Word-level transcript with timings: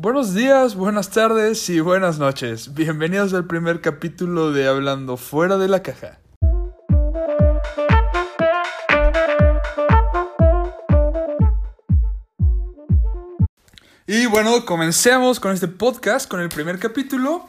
Buenos 0.00 0.32
días, 0.32 0.76
buenas 0.76 1.10
tardes 1.10 1.68
y 1.68 1.80
buenas 1.80 2.20
noches. 2.20 2.72
Bienvenidos 2.72 3.34
al 3.34 3.48
primer 3.48 3.80
capítulo 3.80 4.52
de 4.52 4.68
Hablando 4.68 5.16
fuera 5.16 5.56
de 5.56 5.66
la 5.66 5.82
caja. 5.82 6.20
Y 14.06 14.26
bueno, 14.26 14.64
comencemos 14.64 15.40
con 15.40 15.52
este 15.52 15.66
podcast, 15.66 16.30
con 16.30 16.40
el 16.42 16.48
primer 16.48 16.78
capítulo. 16.78 17.44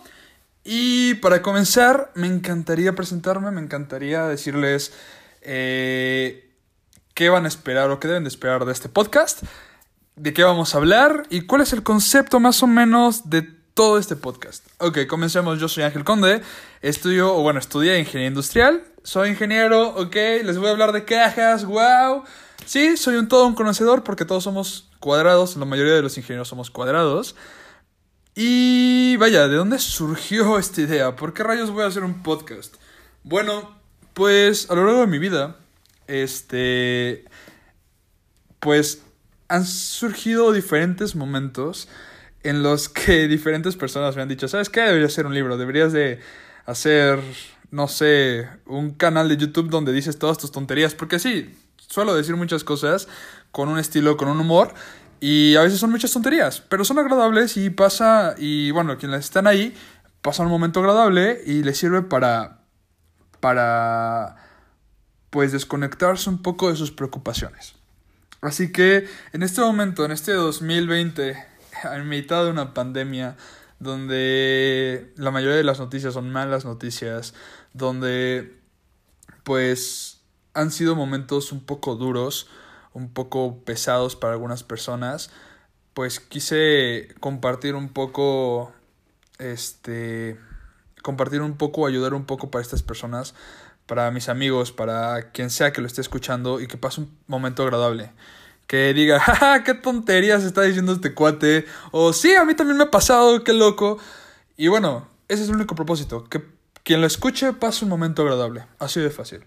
Y 0.63 1.13
para 1.21 1.43
comenzar, 1.43 2.09
me 2.15 2.25
encantaría 2.25 2.95
presentarme, 2.95 3.51
me 3.51 3.61
encantaría 3.61 4.25
decirles 4.25 4.91
eh, 5.43 6.51
qué 7.13 7.29
van 7.29 7.45
a 7.45 7.47
esperar 7.47 7.91
o 7.91 7.99
qué 7.99 8.07
deben 8.07 8.23
de 8.23 8.29
esperar 8.29 8.65
de 8.65 8.71
este 8.71 8.89
podcast 8.89 9.43
de 10.19 10.33
qué 10.33 10.43
vamos 10.43 10.75
a 10.75 10.79
hablar 10.79 11.23
y 11.29 11.41
cuál 11.41 11.61
es 11.61 11.71
el 11.71 11.81
concepto 11.81 12.39
más 12.41 12.61
o 12.61 12.67
menos 12.67 13.29
de 13.29 13.41
todo 13.73 13.97
este 13.97 14.17
podcast. 14.17 14.67
Ok, 14.79 15.07
comencemos. 15.07 15.59
Yo 15.59 15.69
soy 15.69 15.83
Ángel 15.83 16.03
Conde, 16.03 16.41
estudio, 16.81 17.33
o 17.33 17.41
bueno, 17.41 17.59
estudié 17.59 17.97
ingeniería 17.97 18.27
industrial. 18.27 18.83
Soy 19.03 19.29
ingeniero, 19.29 19.95
ok, 19.95 20.15
les 20.43 20.57
voy 20.57 20.67
a 20.67 20.71
hablar 20.71 20.91
de 20.91 21.05
cajas, 21.05 21.63
wow. 21.63 22.23
Sí, 22.65 22.97
soy 22.97 23.15
un 23.15 23.29
todo 23.29 23.47
un 23.47 23.55
conocedor 23.55 24.03
porque 24.03 24.25
todos 24.25 24.43
somos 24.43 24.89
cuadrados, 24.99 25.55
la 25.55 25.63
mayoría 25.63 25.93
de 25.93 26.01
los 26.01 26.17
ingenieros 26.17 26.49
somos 26.49 26.69
cuadrados. 26.69 27.35
Y 28.35 29.15
vaya, 29.17 29.47
¿de 29.47 29.55
dónde 29.55 29.79
surgió 29.79 30.59
esta 30.59 30.81
idea? 30.81 31.15
¿Por 31.15 31.33
qué 31.33 31.43
rayos 31.43 31.71
voy 31.71 31.83
a 31.83 31.87
hacer 31.87 32.03
un 32.03 32.23
podcast? 32.23 32.75
Bueno, 33.23 33.73
pues 34.13 34.69
a 34.69 34.75
lo 34.75 34.85
largo 34.85 35.01
de 35.01 35.07
mi 35.07 35.17
vida, 35.17 35.55
este, 36.07 37.23
pues 38.59 39.01
han 39.49 39.65
surgido 39.65 40.53
diferentes 40.53 41.15
momentos 41.15 41.89
en 42.43 42.63
los 42.63 42.87
que 42.87 43.27
diferentes 43.27 43.75
personas 43.75 44.15
me 44.15 44.21
han 44.21 44.29
dicho, 44.29 44.47
¿sabes 44.47 44.69
qué? 44.69 44.81
Deberías 44.81 45.11
hacer 45.11 45.25
un 45.25 45.33
libro, 45.33 45.57
deberías 45.57 45.91
de 45.91 46.19
hacer, 46.65 47.19
no 47.71 47.87
sé, 47.87 48.47
un 48.65 48.91
canal 48.91 49.27
de 49.27 49.37
YouTube 49.37 49.69
donde 49.69 49.91
dices 49.91 50.17
todas 50.17 50.37
tus 50.37 50.51
tonterías, 50.51 50.95
porque 50.95 51.19
sí, 51.19 51.53
suelo 51.77 52.15
decir 52.15 52.35
muchas 52.35 52.63
cosas 52.63 53.07
con 53.51 53.69
un 53.69 53.79
estilo, 53.79 54.15
con 54.15 54.29
un 54.29 54.39
humor, 54.39 54.73
y 55.19 55.55
a 55.55 55.61
veces 55.61 55.79
son 55.79 55.91
muchas 55.91 56.13
tonterías, 56.13 56.61
pero 56.61 56.85
son 56.85 56.99
agradables 56.99 57.57
y 57.57 57.69
pasa, 57.71 58.35
y 58.37 58.71
bueno, 58.71 58.97
quienes 58.97 59.25
están 59.25 59.47
ahí, 59.47 59.75
pasan 60.21 60.45
un 60.45 60.51
momento 60.51 60.79
agradable 60.79 61.41
y 61.45 61.63
les 61.63 61.77
sirve 61.77 62.03
para, 62.03 62.59
para, 63.39 64.37
pues 65.29 65.51
desconectarse 65.51 66.29
un 66.29 66.41
poco 66.41 66.69
de 66.69 66.75
sus 66.75 66.91
preocupaciones. 66.91 67.78
Así 68.41 68.71
que 68.71 69.07
en 69.33 69.43
este 69.43 69.61
momento, 69.61 70.05
en 70.05 70.11
este 70.11 70.33
2020, 70.33 71.35
en 71.93 72.09
mitad 72.09 72.43
de 72.43 72.51
una 72.51 72.73
pandemia, 72.73 73.35
donde 73.79 75.13
la 75.15 75.31
mayoría 75.31 75.55
de 75.55 75.63
las 75.63 75.79
noticias 75.79 76.13
son 76.13 76.31
malas 76.31 76.65
noticias, 76.65 77.33
donde 77.73 78.57
pues 79.43 80.21
han 80.53 80.71
sido 80.71 80.95
momentos 80.95 81.51
un 81.51 81.61
poco 81.61 81.95
duros, 81.95 82.47
un 82.93 83.13
poco 83.13 83.63
pesados 83.63 84.15
para 84.15 84.33
algunas 84.33 84.63
personas, 84.63 85.31
pues 85.93 86.19
quise 86.19 87.07
compartir 87.19 87.75
un 87.75 87.89
poco, 87.89 88.73
este, 89.37 90.39
compartir 91.01 91.41
un 91.41 91.57
poco, 91.57 91.87
ayudar 91.87 92.13
un 92.13 92.25
poco 92.25 92.51
para 92.51 92.61
estas 92.61 92.83
personas 92.83 93.35
para 93.89 94.11
mis 94.11 94.29
amigos, 94.29 94.71
para 94.71 95.31
quien 95.31 95.49
sea 95.49 95.73
que 95.73 95.81
lo 95.81 95.87
esté 95.87 96.01
escuchando 96.01 96.61
y 96.61 96.67
que 96.67 96.77
pase 96.77 97.01
un 97.01 97.17
momento 97.25 97.63
agradable. 97.63 98.11
Que 98.67 98.93
diga, 98.93 99.19
jaja, 99.19 99.63
qué 99.63 99.73
tonterías 99.73 100.43
está 100.43 100.61
diciendo 100.61 100.93
este 100.93 101.15
cuate. 101.15 101.65
O 101.91 102.13
sí, 102.13 102.35
a 102.35 102.45
mí 102.45 102.53
también 102.53 102.77
me 102.77 102.83
ha 102.83 102.91
pasado, 102.91 103.43
qué 103.43 103.51
loco. 103.51 103.97
Y 104.55 104.67
bueno, 104.67 105.09
ese 105.27 105.41
es 105.41 105.49
el 105.49 105.55
único 105.55 105.73
propósito. 105.73 106.23
Que 106.25 106.43
quien 106.83 107.01
lo 107.01 107.07
escuche 107.07 107.51
pase 107.53 107.83
un 107.83 107.89
momento 107.89 108.21
agradable. 108.21 108.63
Así 108.77 108.99
de 108.99 109.09
fácil. 109.09 109.43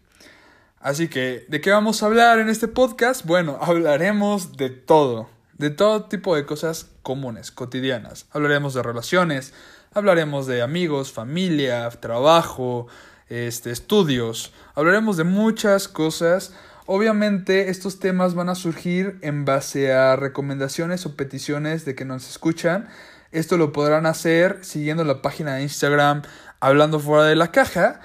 Así 0.80 1.06
que, 1.06 1.46
¿de 1.48 1.60
qué 1.60 1.70
vamos 1.70 2.02
a 2.02 2.06
hablar 2.06 2.40
en 2.40 2.48
este 2.48 2.66
podcast? 2.66 3.24
Bueno, 3.24 3.58
hablaremos 3.62 4.56
de 4.56 4.70
todo. 4.70 5.30
De 5.52 5.70
todo 5.70 6.06
tipo 6.06 6.34
de 6.34 6.44
cosas 6.46 6.90
comunes, 7.02 7.52
cotidianas. 7.52 8.26
Hablaremos 8.32 8.74
de 8.74 8.82
relaciones, 8.82 9.54
hablaremos 9.94 10.48
de 10.48 10.62
amigos, 10.62 11.12
familia, 11.12 11.88
trabajo, 11.90 12.88
este, 13.32 13.70
estudios. 13.70 14.52
Hablaremos 14.74 15.16
de 15.16 15.24
muchas 15.24 15.88
cosas. 15.88 16.54
Obviamente 16.86 17.70
estos 17.70 17.98
temas 17.98 18.34
van 18.34 18.48
a 18.48 18.54
surgir 18.54 19.18
en 19.22 19.44
base 19.44 19.92
a 19.92 20.16
recomendaciones 20.16 21.06
o 21.06 21.16
peticiones 21.16 21.84
de 21.84 21.94
que 21.94 22.04
nos 22.04 22.28
escuchan. 22.28 22.88
Esto 23.30 23.56
lo 23.56 23.72
podrán 23.72 24.04
hacer 24.04 24.58
siguiendo 24.62 25.04
la 25.04 25.22
página 25.22 25.54
de 25.54 25.62
Instagram 25.62 26.22
Hablando 26.60 27.00
fuera 27.00 27.24
de 27.24 27.34
la 27.34 27.50
caja. 27.50 28.00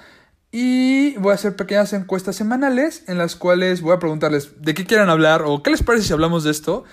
Y 0.50 1.16
voy 1.18 1.32
a 1.32 1.34
hacer 1.34 1.54
pequeñas 1.54 1.92
encuestas 1.92 2.34
semanales 2.34 3.04
en 3.06 3.18
las 3.18 3.36
cuales 3.36 3.82
voy 3.82 3.94
a 3.94 3.98
preguntarles 3.98 4.62
de 4.62 4.72
qué 4.72 4.86
quieran 4.86 5.10
hablar 5.10 5.42
o 5.44 5.62
qué 5.62 5.70
les 5.70 5.82
parece 5.82 6.06
si 6.06 6.12
hablamos 6.12 6.42
de 6.44 6.50
esto. 6.50 6.84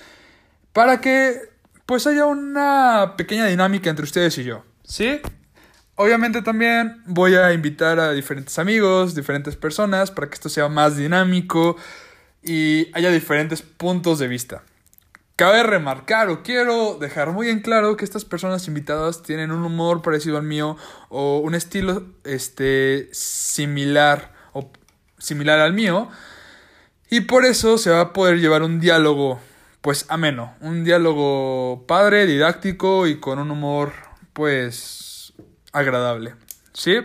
Para 0.73 0.99
que 0.99 1.39
pues 1.85 2.05
haya 2.05 2.25
una 2.25 3.13
pequeña 3.17 3.45
dinámica 3.45 3.89
entre 3.89 4.03
ustedes 4.03 4.37
y 4.37 4.43
yo. 4.43 4.63
¿Sí? 4.83 5.21
Obviamente 5.97 6.41
también 6.41 7.01
voy 7.05 7.35
a 7.35 7.53
invitar 7.53 7.99
a 7.99 8.11
diferentes 8.11 8.59
amigos, 8.59 9.15
diferentes 9.15 9.55
personas, 9.55 10.11
para 10.11 10.27
que 10.27 10.33
esto 10.33 10.49
sea 10.49 10.67
más 10.67 10.97
dinámico 10.97 11.77
y 12.43 12.89
haya 12.93 13.09
diferentes 13.11 13.61
puntos 13.61 14.19
de 14.19 14.27
vista. 14.27 14.63
Cabe 15.37 15.63
remarcar 15.63 16.29
o 16.29 16.43
quiero 16.43 16.97
dejar 16.99 17.31
muy 17.31 17.49
en 17.49 17.61
claro 17.61 17.97
que 17.97 18.05
estas 18.05 18.25
personas 18.25 18.67
invitadas 18.67 19.23
tienen 19.23 19.51
un 19.51 19.63
humor 19.63 20.01
parecido 20.01 20.37
al 20.37 20.43
mío 20.43 20.77
o 21.09 21.39
un 21.39 21.55
estilo 21.55 22.03
este, 22.23 23.09
similar 23.11 24.33
o 24.53 24.69
similar 25.17 25.59
al 25.59 25.73
mío 25.73 26.09
y 27.09 27.21
por 27.21 27.45
eso 27.45 27.77
se 27.77 27.89
va 27.89 28.01
a 28.01 28.13
poder 28.13 28.39
llevar 28.39 28.63
un 28.63 28.79
diálogo 28.79 29.39
pues 29.81 30.05
ameno, 30.07 30.55
un 30.61 30.83
diálogo 30.83 31.85
padre, 31.85 32.25
didáctico 32.25 33.05
y 33.05 33.19
con 33.19 33.39
un 33.39 33.51
humor 33.51 33.91
pues 34.33 35.14
agradable. 35.75 36.35
¿Sí? 36.73 36.97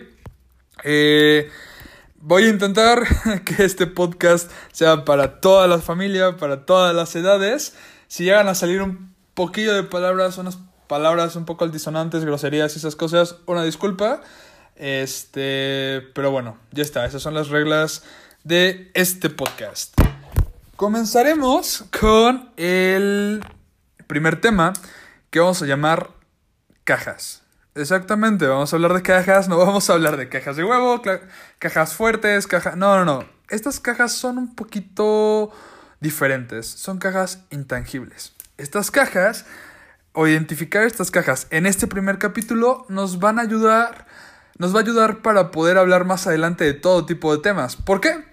Eh, 0.85 1.51
voy 2.21 2.45
a 2.45 2.49
intentar 2.49 3.03
que 3.45 3.65
este 3.65 3.87
podcast 3.87 4.51
sea 4.73 5.05
para 5.05 5.41
toda 5.41 5.67
la 5.67 5.79
familia, 5.79 6.37
para 6.37 6.65
todas 6.65 6.95
las 6.95 7.15
edades. 7.17 7.75
Si 8.09 8.25
llegan 8.25 8.49
a 8.49 8.55
salir 8.55 8.81
un 8.81 9.15
poquillo 9.35 9.75
de 9.75 9.83
palabras, 9.83 10.39
unas 10.39 10.59
palabras 10.87 11.37
un 11.37 11.45
poco 11.45 11.65
altisonantes, 11.65 12.25
groserías 12.25 12.75
y 12.75 12.79
esas 12.79 12.97
cosas, 12.97 13.37
una 13.47 13.65
disculpa. 13.65 14.23
Este, 14.77 16.09
pero 16.15 16.31
bueno, 16.31 16.57
ya 16.73 16.83
está, 16.83 17.05
esas 17.05 17.23
son 17.23 17.35
las 17.35 17.49
reglas 17.49 18.05
de 18.45 18.91
este 18.95 19.29
podcast. 19.31 19.95
Comenzaremos 20.77 21.85
con 22.01 22.51
el 22.57 23.45
primer 24.07 24.41
tema 24.41 24.73
que 25.29 25.41
vamos 25.41 25.61
a 25.61 25.67
llamar 25.67 26.11
cajas. 26.85 27.40
Exactamente, 27.75 28.47
vamos 28.47 28.73
a 28.73 28.77
hablar 28.77 28.95
de 28.95 29.03
cajas, 29.03 29.49
no 29.49 29.57
vamos 29.57 29.89
a 29.89 29.93
hablar 29.93 30.17
de 30.17 30.29
cajas 30.29 30.57
de 30.57 30.65
huevo, 30.65 31.01
cajas 31.61 31.95
fuertes, 31.95 32.49
cajas... 32.49 32.77
No, 32.77 32.97
no, 32.97 33.05
no. 33.05 33.25
Estas 33.49 33.79
cajas 33.79 34.13
son 34.13 34.39
un 34.39 34.55
poquito 34.57 35.53
diferentes, 36.01 36.67
son 36.67 36.99
cajas 36.99 37.45
intangibles. 37.51 38.33
Estas 38.59 38.91
cajas, 38.91 39.47
o 40.13 40.27
identificar 40.27 40.83
estas 40.83 41.13
cajas 41.13 41.47
en 41.51 41.65
este 41.65 41.87
primer 41.87 42.19
capítulo, 42.19 42.87
nos 42.89 43.21
van 43.21 43.39
a 43.39 43.43
ayudar, 43.43 44.07
nos 44.59 44.75
va 44.75 44.81
a 44.81 44.83
ayudar 44.83 45.23
para 45.23 45.53
poder 45.53 45.79
hablar 45.79 46.05
más 46.05 46.27
adelante 46.27 46.65
de 46.65 46.75
todo 46.75 47.07
tipo 47.07 47.35
de 47.35 47.41
temas. 47.41 47.77
¿Por 47.77 48.01
qué? 48.01 48.25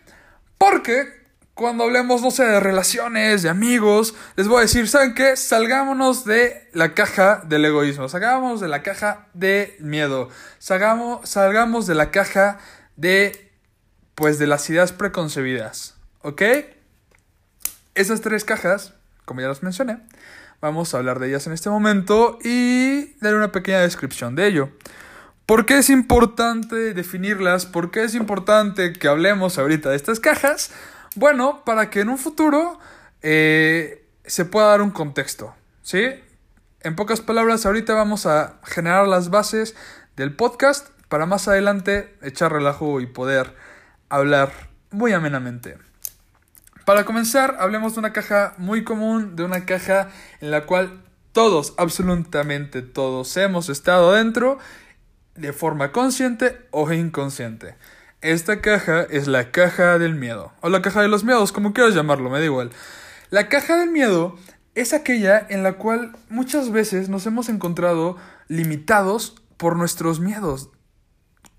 Porque 0.58 1.17
cuando 1.58 1.86
hablemos, 1.86 2.22
no 2.22 2.30
sé, 2.30 2.46
de 2.46 2.60
relaciones, 2.60 3.42
de 3.42 3.50
amigos, 3.50 4.14
les 4.36 4.48
voy 4.48 4.60
a 4.60 4.62
decir, 4.62 4.88
¿saben 4.88 5.16
qué? 5.16 5.36
Salgámonos 5.36 6.24
de 6.24 6.70
la 6.72 6.94
caja 6.94 7.42
del 7.46 7.66
egoísmo, 7.66 8.08
salgamos 8.08 8.62
de 8.62 8.68
la 8.68 8.84
caja 8.84 9.28
de 9.34 9.76
miedo, 9.80 10.30
salgamos, 10.60 11.28
salgamos 11.28 11.88
de 11.88 11.96
la 11.96 12.12
caja 12.12 12.60
de, 12.96 13.52
pues, 14.14 14.38
de 14.38 14.46
las 14.46 14.70
ideas 14.70 14.92
preconcebidas, 14.92 15.96
¿ok? 16.22 16.44
Esas 17.96 18.22
tres 18.22 18.44
cajas, 18.44 18.94
como 19.26 19.42
ya 19.42 19.48
las 19.48 19.64
mencioné, 19.64 19.98
vamos 20.62 20.94
a 20.94 21.00
hablar 21.00 21.18
de 21.18 21.30
ellas 21.30 21.48
en 21.48 21.54
este 21.54 21.72
momento 21.72 22.38
y 22.44 23.16
dar 23.20 23.34
una 23.34 23.52
pequeña 23.52 23.80
descripción 23.80 24.36
de 24.36 24.46
ello. 24.46 24.70
¿Por 25.48 25.66
qué 25.66 25.80
es 25.80 25.90
importante 25.90 26.94
definirlas? 26.94 27.66
¿Por 27.66 27.90
qué 27.90 28.04
es 28.04 28.14
importante 28.14 28.94
que 28.94 29.08
hablemos 29.08 29.58
ahorita 29.58 29.90
de 29.90 29.96
estas 29.96 30.20
cajas? 30.20 30.72
Bueno, 31.18 31.64
para 31.66 31.90
que 31.90 32.02
en 32.02 32.10
un 32.10 32.20
futuro 32.20 32.78
eh, 33.24 34.08
se 34.24 34.46
pueda 34.46 34.68
dar 34.68 34.84
un 34.84 34.92
contexto, 34.92 35.56
¿sí? 35.82 36.04
En 36.82 36.96
pocas 36.96 37.22
palabras, 37.22 37.66
ahorita 37.66 37.96
vamos 37.96 38.28
a 38.28 38.60
generar 38.64 39.08
las 39.08 39.32
bases 39.32 39.76
del 40.16 40.36
podcast 40.36 40.90
para 41.08 41.26
más 41.26 41.48
adelante 41.48 42.16
echar 42.22 42.54
relajo 42.54 43.02
y 43.02 43.08
poder 43.08 43.56
hablar 44.10 44.52
muy 44.92 45.12
amenamente. 45.12 45.80
Para 46.86 47.04
comenzar, 47.04 47.58
hablemos 47.60 47.96
de 47.96 48.02
una 48.02 48.14
caja 48.14 48.54
muy 48.60 48.84
común, 48.84 49.36
de 49.36 49.44
una 49.44 49.66
caja 49.66 50.12
en 50.40 50.52
la 50.52 50.68
cual 50.68 51.02
todos, 51.32 51.74
absolutamente 51.78 52.84
todos 52.84 53.36
hemos 53.38 53.70
estado 53.70 54.14
dentro 54.14 54.60
de 55.34 55.52
forma 55.52 55.92
consciente 55.92 56.68
o 56.70 56.94
inconsciente. 56.94 57.74
Esta 58.22 58.62
caja 58.62 59.04
es 59.04 59.28
la 59.28 59.52
caja 59.52 60.00
del 60.00 60.16
miedo, 60.16 60.52
o 60.62 60.70
la 60.70 60.82
caja 60.82 61.04
de 61.04 61.08
los 61.08 61.24
miedos, 61.24 61.52
como 61.52 61.74
quieras 61.74 61.94
llamarlo, 61.94 62.32
me 62.32 62.40
da 62.40 62.46
igual. 62.46 62.72
La 63.30 63.48
caja 63.48 63.78
del 63.78 63.92
miedo 63.92 64.36
es 64.74 64.94
aquella 64.94 65.46
en 65.50 65.62
la 65.62 65.74
cual 65.74 66.16
muchas 66.30 66.72
veces 66.72 67.10
nos 67.10 67.28
hemos 67.28 67.48
encontrado 67.48 68.18
limitados 68.48 69.36
por 69.58 69.76
nuestros 69.76 70.20
miedos. 70.20 70.72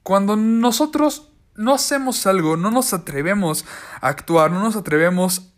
Cuando 0.03 0.35
nosotros 0.35 1.31
no 1.55 1.75
hacemos 1.75 2.27
algo, 2.27 2.57
no 2.57 2.73
nos 2.73 2.93
atrevemos 2.93 3.65
a 4.01 4.09
actuar, 4.09 4.51
no 4.51 4.61
nos 4.61 4.75
atrevemos 4.75 5.53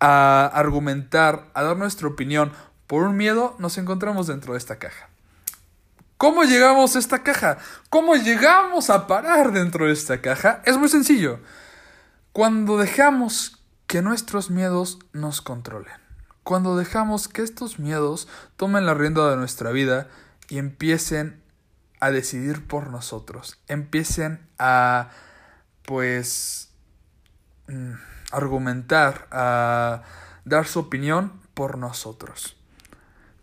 a 0.00 0.50
argumentar, 0.52 1.50
a 1.54 1.62
dar 1.62 1.78
nuestra 1.78 2.08
opinión 2.08 2.52
por 2.86 3.04
un 3.04 3.16
miedo, 3.16 3.56
nos 3.58 3.78
encontramos 3.78 4.26
dentro 4.26 4.52
de 4.52 4.58
esta 4.58 4.78
caja. 4.78 5.11
¿Cómo 6.22 6.44
llegamos 6.44 6.94
a 6.94 7.00
esta 7.00 7.24
caja? 7.24 7.58
¿Cómo 7.90 8.14
llegamos 8.14 8.90
a 8.90 9.08
parar 9.08 9.50
dentro 9.50 9.86
de 9.86 9.92
esta 9.92 10.20
caja? 10.20 10.62
Es 10.64 10.78
muy 10.78 10.88
sencillo. 10.88 11.40
Cuando 12.30 12.78
dejamos 12.78 13.60
que 13.88 14.02
nuestros 14.02 14.48
miedos 14.48 15.00
nos 15.12 15.40
controlen. 15.40 15.96
Cuando 16.44 16.76
dejamos 16.76 17.26
que 17.26 17.42
estos 17.42 17.80
miedos 17.80 18.28
tomen 18.56 18.86
la 18.86 18.94
rienda 18.94 19.28
de 19.30 19.36
nuestra 19.36 19.72
vida 19.72 20.06
y 20.48 20.58
empiecen 20.58 21.42
a 21.98 22.12
decidir 22.12 22.68
por 22.68 22.88
nosotros. 22.90 23.58
Empiecen 23.66 24.46
a, 24.60 25.10
pues, 25.84 26.70
mm, 27.66 27.94
argumentar, 28.30 29.26
a 29.32 30.04
dar 30.44 30.68
su 30.68 30.78
opinión 30.78 31.32
por 31.54 31.78
nosotros. 31.78 32.56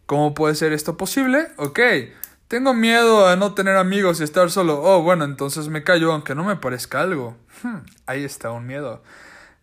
¿Cómo 0.06 0.34
puede 0.34 0.56
ser 0.56 0.72
esto 0.72 0.96
posible? 0.96 1.52
Ok, 1.58 1.80
tengo 2.50 2.74
miedo 2.74 3.28
a 3.28 3.36
no 3.36 3.54
tener 3.54 3.78
amigos 3.78 4.20
y 4.20 4.24
estar 4.24 4.50
solo. 4.50 4.82
Oh, 4.82 5.04
bueno, 5.04 5.24
entonces 5.24 5.70
me 5.70 5.84
callo 5.84 6.12
aunque 6.12 6.34
no 6.34 6.44
me 6.44 6.56
parezca 6.58 7.00
algo. 7.00 7.38
Hmm, 7.62 7.78
ahí 8.08 8.26
está 8.26 8.52
un 8.52 8.66
miedo. 8.66 9.04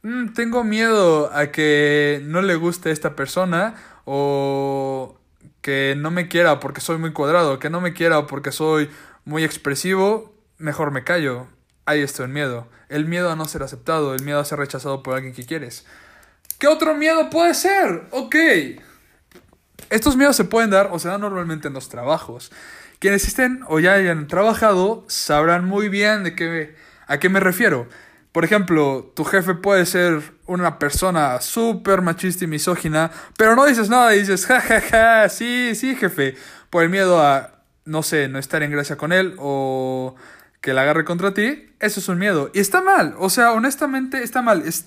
Hmm, 0.02 0.28
tengo 0.28 0.62
miedo 0.62 1.30
a 1.34 1.50
que 1.50 2.22
no 2.24 2.42
le 2.42 2.54
guste 2.54 2.92
esta 2.92 3.16
persona 3.16 3.74
o 4.04 5.18
que 5.62 5.94
no 5.98 6.12
me 6.12 6.28
quiera 6.28 6.60
porque 6.60 6.80
soy 6.80 6.96
muy 6.98 7.12
cuadrado, 7.12 7.58
que 7.58 7.70
no 7.70 7.80
me 7.80 7.92
quiera 7.92 8.28
porque 8.28 8.52
soy 8.52 8.88
muy 9.24 9.42
expresivo. 9.42 10.32
Mejor 10.58 10.92
me 10.92 11.02
callo. 11.02 11.48
Ahí 11.86 12.02
está 12.02 12.22
un 12.22 12.32
miedo. 12.32 12.68
El 12.88 13.06
miedo 13.06 13.32
a 13.32 13.36
no 13.36 13.46
ser 13.46 13.64
aceptado, 13.64 14.14
el 14.14 14.22
miedo 14.22 14.38
a 14.38 14.44
ser 14.44 14.60
rechazado 14.60 15.02
por 15.02 15.16
alguien 15.16 15.34
que 15.34 15.44
quieres. 15.44 15.84
¿Qué 16.60 16.68
otro 16.68 16.94
miedo 16.94 17.30
puede 17.30 17.52
ser? 17.54 18.06
Ok. 18.12 18.36
Estos 19.90 20.16
miedos 20.16 20.36
se 20.36 20.44
pueden 20.44 20.70
dar 20.70 20.88
o 20.92 20.98
se 20.98 21.08
dan 21.08 21.20
normalmente 21.20 21.68
en 21.68 21.74
los 21.74 21.88
trabajos. 21.88 22.50
Quienes 22.98 23.26
estén 23.26 23.60
o 23.68 23.78
ya 23.78 23.92
hayan 23.92 24.26
trabajado 24.26 25.04
sabrán 25.06 25.64
muy 25.64 25.88
bien 25.88 26.24
de 26.24 26.34
qué, 26.34 26.74
a 27.06 27.18
qué 27.18 27.28
me 27.28 27.40
refiero. 27.40 27.88
Por 28.32 28.44
ejemplo, 28.44 29.12
tu 29.14 29.24
jefe 29.24 29.54
puede 29.54 29.86
ser 29.86 30.20
una 30.46 30.78
persona 30.78 31.40
súper 31.40 32.02
machista 32.02 32.44
y 32.44 32.48
misógina, 32.48 33.10
pero 33.38 33.56
no 33.56 33.64
dices 33.64 33.88
nada 33.88 34.14
y 34.14 34.20
dices, 34.20 34.44
ja, 34.46 34.60
ja, 34.60 34.80
ja, 34.80 35.28
sí, 35.28 35.74
sí, 35.74 35.96
jefe, 35.96 36.36
por 36.68 36.82
el 36.82 36.90
miedo 36.90 37.22
a, 37.22 37.62
no 37.84 38.02
sé, 38.02 38.28
no 38.28 38.38
estar 38.38 38.62
en 38.62 38.70
gracia 38.70 38.96
con 38.96 39.12
él 39.12 39.36
o 39.38 40.16
que 40.66 40.74
la 40.74 40.82
agarre 40.82 41.04
contra 41.04 41.32
ti, 41.32 41.70
eso 41.78 42.00
es 42.00 42.08
un 42.08 42.18
miedo. 42.18 42.50
Y 42.52 42.58
está 42.58 42.80
mal, 42.80 43.14
o 43.20 43.30
sea, 43.30 43.52
honestamente 43.52 44.24
está 44.24 44.42
mal. 44.42 44.64
Es, 44.66 44.84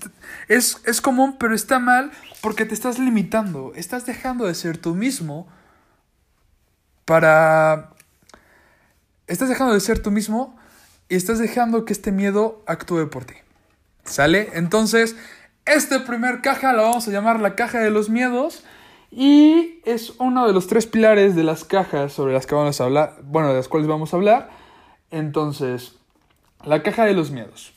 es, 0.84 1.00
común, 1.00 1.38
pero 1.38 1.54
está 1.54 1.78
mal 1.78 2.10
porque 2.42 2.66
te 2.66 2.74
estás 2.74 2.98
limitando, 2.98 3.72
estás 3.74 4.04
dejando 4.04 4.44
de 4.44 4.54
ser 4.54 4.76
tú 4.76 4.94
mismo 4.94 5.48
para... 7.06 7.94
Estás 9.26 9.48
dejando 9.48 9.72
de 9.72 9.80
ser 9.80 10.02
tú 10.02 10.10
mismo 10.10 10.54
y 11.08 11.16
estás 11.16 11.38
dejando 11.38 11.86
que 11.86 11.94
este 11.94 12.12
miedo 12.12 12.62
actúe 12.66 13.08
por 13.08 13.24
ti. 13.24 13.36
¿Sale? 14.04 14.50
Entonces, 14.52 15.16
esta 15.64 16.04
primer 16.04 16.42
caja 16.42 16.74
la 16.74 16.82
vamos 16.82 17.08
a 17.08 17.10
llamar 17.10 17.40
la 17.40 17.54
caja 17.54 17.78
de 17.78 17.90
los 17.90 18.10
miedos. 18.10 18.64
Y 19.10 19.80
es 19.86 20.12
uno 20.18 20.46
de 20.46 20.52
los 20.52 20.66
tres 20.66 20.84
pilares 20.84 21.34
de 21.34 21.42
las 21.42 21.64
cajas 21.64 22.12
sobre 22.12 22.34
las 22.34 22.44
que 22.46 22.54
vamos 22.54 22.82
a 22.82 22.84
hablar, 22.84 23.16
bueno, 23.22 23.48
de 23.48 23.54
las 23.54 23.68
cuales 23.68 23.88
vamos 23.88 24.12
a 24.12 24.18
hablar. 24.18 24.59
Entonces, 25.10 25.94
la 26.64 26.82
caja 26.82 27.04
de 27.04 27.14
los 27.14 27.30
miedos. 27.30 27.72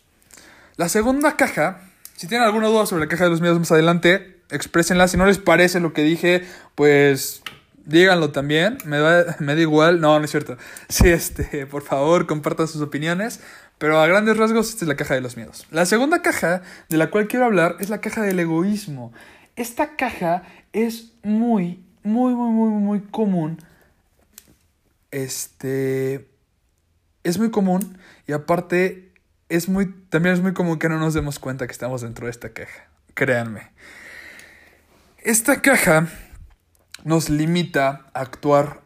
La 0.75 0.89
segunda 0.89 1.35
caja, 1.35 1.81
si 2.15 2.27
tienen 2.27 2.45
alguna 2.45 2.67
duda 2.67 2.85
sobre 2.85 3.03
la 3.03 3.09
caja 3.09 3.25
de 3.25 3.29
los 3.29 3.41
miedos 3.41 3.59
más 3.59 3.71
adelante, 3.71 4.41
exprésenla. 4.49 5.07
Si 5.07 5.17
no 5.17 5.25
les 5.25 5.37
parece 5.37 5.79
lo 5.79 5.93
que 5.93 6.03
dije, 6.03 6.45
pues 6.75 7.43
díganlo 7.85 8.31
también. 8.31 8.77
Me 8.85 8.97
da, 8.97 9.35
me 9.39 9.55
da 9.55 9.61
igual. 9.61 10.01
No, 10.01 10.17
no 10.17 10.25
es 10.25 10.31
cierto. 10.31 10.57
Sí, 10.89 11.09
este, 11.09 11.65
por 11.65 11.83
favor, 11.83 12.27
compartan 12.27 12.67
sus 12.67 12.81
opiniones. 12.81 13.41
Pero 13.77 13.99
a 13.99 14.07
grandes 14.07 14.37
rasgos, 14.37 14.69
esta 14.69 14.85
es 14.85 14.89
la 14.89 14.95
caja 14.95 15.15
de 15.15 15.21
los 15.21 15.35
miedos. 15.35 15.67
La 15.71 15.85
segunda 15.85 16.21
caja 16.21 16.61
de 16.89 16.97
la 16.97 17.09
cual 17.09 17.27
quiero 17.27 17.45
hablar 17.45 17.75
es 17.79 17.89
la 17.89 18.01
caja 18.01 18.21
del 18.21 18.39
egoísmo. 18.39 19.11
Esta 19.55 19.95
caja 19.95 20.43
es 20.71 21.11
muy, 21.23 21.83
muy, 22.03 22.33
muy, 22.33 22.51
muy, 22.51 22.69
muy 22.69 23.01
común. 23.01 23.59
Este 25.11 26.32
es 27.23 27.37
muy 27.37 27.51
común 27.51 27.97
y 28.27 28.33
aparte 28.33 29.13
es 29.49 29.69
muy, 29.69 29.91
también 30.09 30.35
es 30.35 30.41
muy 30.41 30.53
común 30.53 30.79
que 30.79 30.89
no 30.89 30.99
nos 30.99 31.13
demos 31.13 31.39
cuenta 31.39 31.67
que 31.67 31.71
estamos 31.71 32.01
dentro 32.01 32.25
de 32.25 32.31
esta 32.31 32.49
caja. 32.53 32.87
Créanme. 33.13 33.71
Esta 35.19 35.61
caja 35.61 36.07
nos 37.03 37.29
limita 37.29 38.07
a 38.13 38.21
actuar 38.21 38.81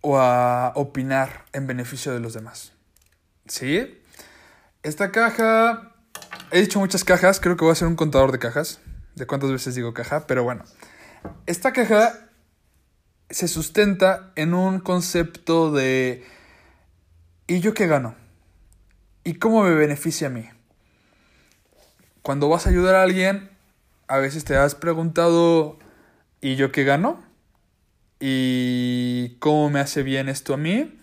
o 0.00 0.18
a 0.18 0.72
opinar 0.76 1.44
en 1.52 1.66
beneficio 1.66 2.12
de 2.12 2.20
los 2.20 2.34
demás. 2.34 2.72
¿Sí? 3.46 4.00
Esta 4.82 5.10
caja... 5.10 5.92
He 6.52 6.60
dicho 6.60 6.78
muchas 6.78 7.02
cajas, 7.02 7.40
creo 7.40 7.56
que 7.56 7.64
voy 7.64 7.72
a 7.72 7.74
ser 7.74 7.88
un 7.88 7.96
contador 7.96 8.30
de 8.30 8.38
cajas, 8.38 8.80
de 9.16 9.26
cuántas 9.26 9.50
veces 9.50 9.74
digo 9.74 9.92
caja, 9.92 10.26
pero 10.28 10.44
bueno. 10.44 10.64
Esta 11.46 11.72
caja 11.72 12.30
se 13.28 13.48
sustenta 13.48 14.32
en 14.36 14.54
un 14.54 14.78
concepto 14.78 15.72
de 15.72 16.24
¿Y 17.48 17.60
yo 17.60 17.74
qué 17.74 17.86
gano? 17.86 18.16
¿Y 19.22 19.34
cómo 19.34 19.62
me 19.62 19.70
beneficia 19.70 20.26
a 20.26 20.30
mí? 20.30 20.48
Cuando 22.22 22.48
vas 22.48 22.66
a 22.66 22.70
ayudar 22.70 22.96
a 22.96 23.02
alguien, 23.02 23.50
a 24.08 24.18
veces 24.18 24.44
te 24.44 24.56
has 24.56 24.74
preguntado, 24.74 25.78
¿y 26.40 26.56
yo 26.56 26.72
qué 26.72 26.82
gano? 26.82 27.24
¿Y 28.18 29.36
cómo 29.38 29.70
me 29.70 29.78
hace 29.78 30.02
bien 30.02 30.28
esto 30.28 30.54
a 30.54 30.56
mí? 30.56 30.98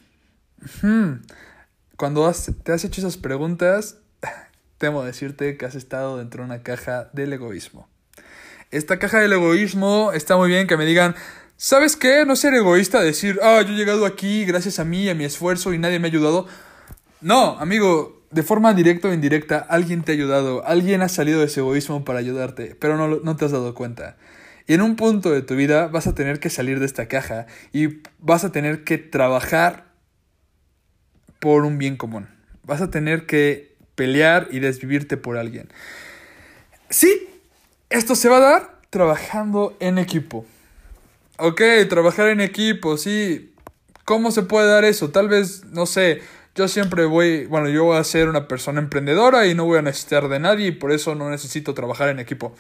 Cuando 1.95 2.29
te 2.63 2.71
has 2.73 2.83
hecho 2.83 2.99
esas 2.99 3.15
preguntas, 3.15 3.99
temo 4.77 5.03
decirte 5.03 5.55
que 5.55 5.65
has 5.65 5.75
estado 5.75 6.17
dentro 6.17 6.43
de 6.43 6.47
una 6.47 6.61
caja 6.61 7.09
del 7.13 7.31
egoísmo. 7.31 7.87
Esta 8.69 8.99
caja 8.99 9.19
del 9.19 9.31
egoísmo 9.31 10.11
está 10.11 10.35
muy 10.35 10.49
bien 10.49 10.67
que 10.67 10.75
me 10.75 10.85
digan, 10.85 11.15
¿Sabes 11.57 11.95
qué? 11.95 12.25
No 12.25 12.35
ser 12.35 12.53
egoísta, 12.53 13.01
decir, 13.01 13.39
ah, 13.41 13.61
yo 13.61 13.73
he 13.73 13.77
llegado 13.77 14.05
aquí 14.05 14.45
gracias 14.45 14.79
a 14.79 14.83
mí, 14.83 15.09
a 15.09 15.15
mi 15.15 15.23
esfuerzo 15.23 15.73
y 15.73 15.77
nadie 15.77 15.99
me 15.99 16.07
ha 16.07 16.11
ayudado. 16.11 16.47
No, 17.21 17.57
amigo, 17.59 18.23
de 18.31 18.43
forma 18.43 18.73
directa 18.73 19.07
o 19.07 19.13
indirecta, 19.13 19.59
alguien 19.59 20.03
te 20.03 20.11
ha 20.11 20.15
ayudado, 20.15 20.65
alguien 20.65 21.01
ha 21.01 21.09
salido 21.09 21.39
de 21.39 21.45
ese 21.45 21.61
egoísmo 21.61 22.03
para 22.03 22.19
ayudarte, 22.19 22.75
pero 22.79 22.97
no, 22.97 23.07
no 23.07 23.35
te 23.35 23.45
has 23.45 23.51
dado 23.51 23.73
cuenta. 23.73 24.17
Y 24.67 24.73
en 24.73 24.81
un 24.81 24.95
punto 24.95 25.31
de 25.31 25.41
tu 25.41 25.55
vida 25.55 25.87
vas 25.87 26.07
a 26.07 26.15
tener 26.15 26.39
que 26.39 26.49
salir 26.49 26.79
de 26.79 26.85
esta 26.85 27.07
caja 27.07 27.47
y 27.71 28.01
vas 28.19 28.43
a 28.43 28.51
tener 28.51 28.83
que 28.83 28.97
trabajar 28.97 29.85
por 31.39 31.65
un 31.65 31.77
bien 31.77 31.97
común. 31.97 32.27
Vas 32.63 32.81
a 32.81 32.89
tener 32.89 33.25
que 33.25 33.75
pelear 33.95 34.47
y 34.51 34.59
desvivirte 34.59 35.17
por 35.17 35.37
alguien. 35.37 35.69
Sí, 36.89 37.27
esto 37.89 38.15
se 38.15 38.29
va 38.29 38.37
a 38.37 38.39
dar 38.39 38.81
trabajando 38.89 39.75
en 39.79 39.97
equipo. 39.97 40.45
Ok, 41.37 41.61
trabajar 41.89 42.29
en 42.29 42.41
equipo, 42.41 42.97
sí. 42.97 43.53
¿Cómo 44.05 44.31
se 44.31 44.43
puede 44.43 44.67
dar 44.67 44.85
eso? 44.85 45.09
Tal 45.09 45.29
vez, 45.29 45.63
no 45.65 45.85
sé, 45.85 46.21
yo 46.55 46.67
siempre 46.67 47.05
voy, 47.05 47.45
bueno, 47.45 47.69
yo 47.69 47.85
voy 47.85 47.97
a 47.97 48.03
ser 48.03 48.29
una 48.29 48.47
persona 48.47 48.79
emprendedora 48.79 49.47
y 49.47 49.55
no 49.55 49.65
voy 49.65 49.79
a 49.79 49.81
necesitar 49.81 50.27
de 50.27 50.39
nadie 50.39 50.67
y 50.67 50.71
por 50.71 50.91
eso 50.91 51.15
no 51.15 51.29
necesito 51.29 51.73
trabajar 51.73 52.09
en 52.09 52.19
equipo. 52.19 52.53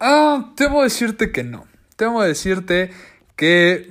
Ah, 0.00 0.52
temo 0.56 0.82
decirte 0.82 1.32
que 1.32 1.42
no. 1.42 1.66
Temo 1.96 2.22
decirte 2.22 2.90
que 3.36 3.90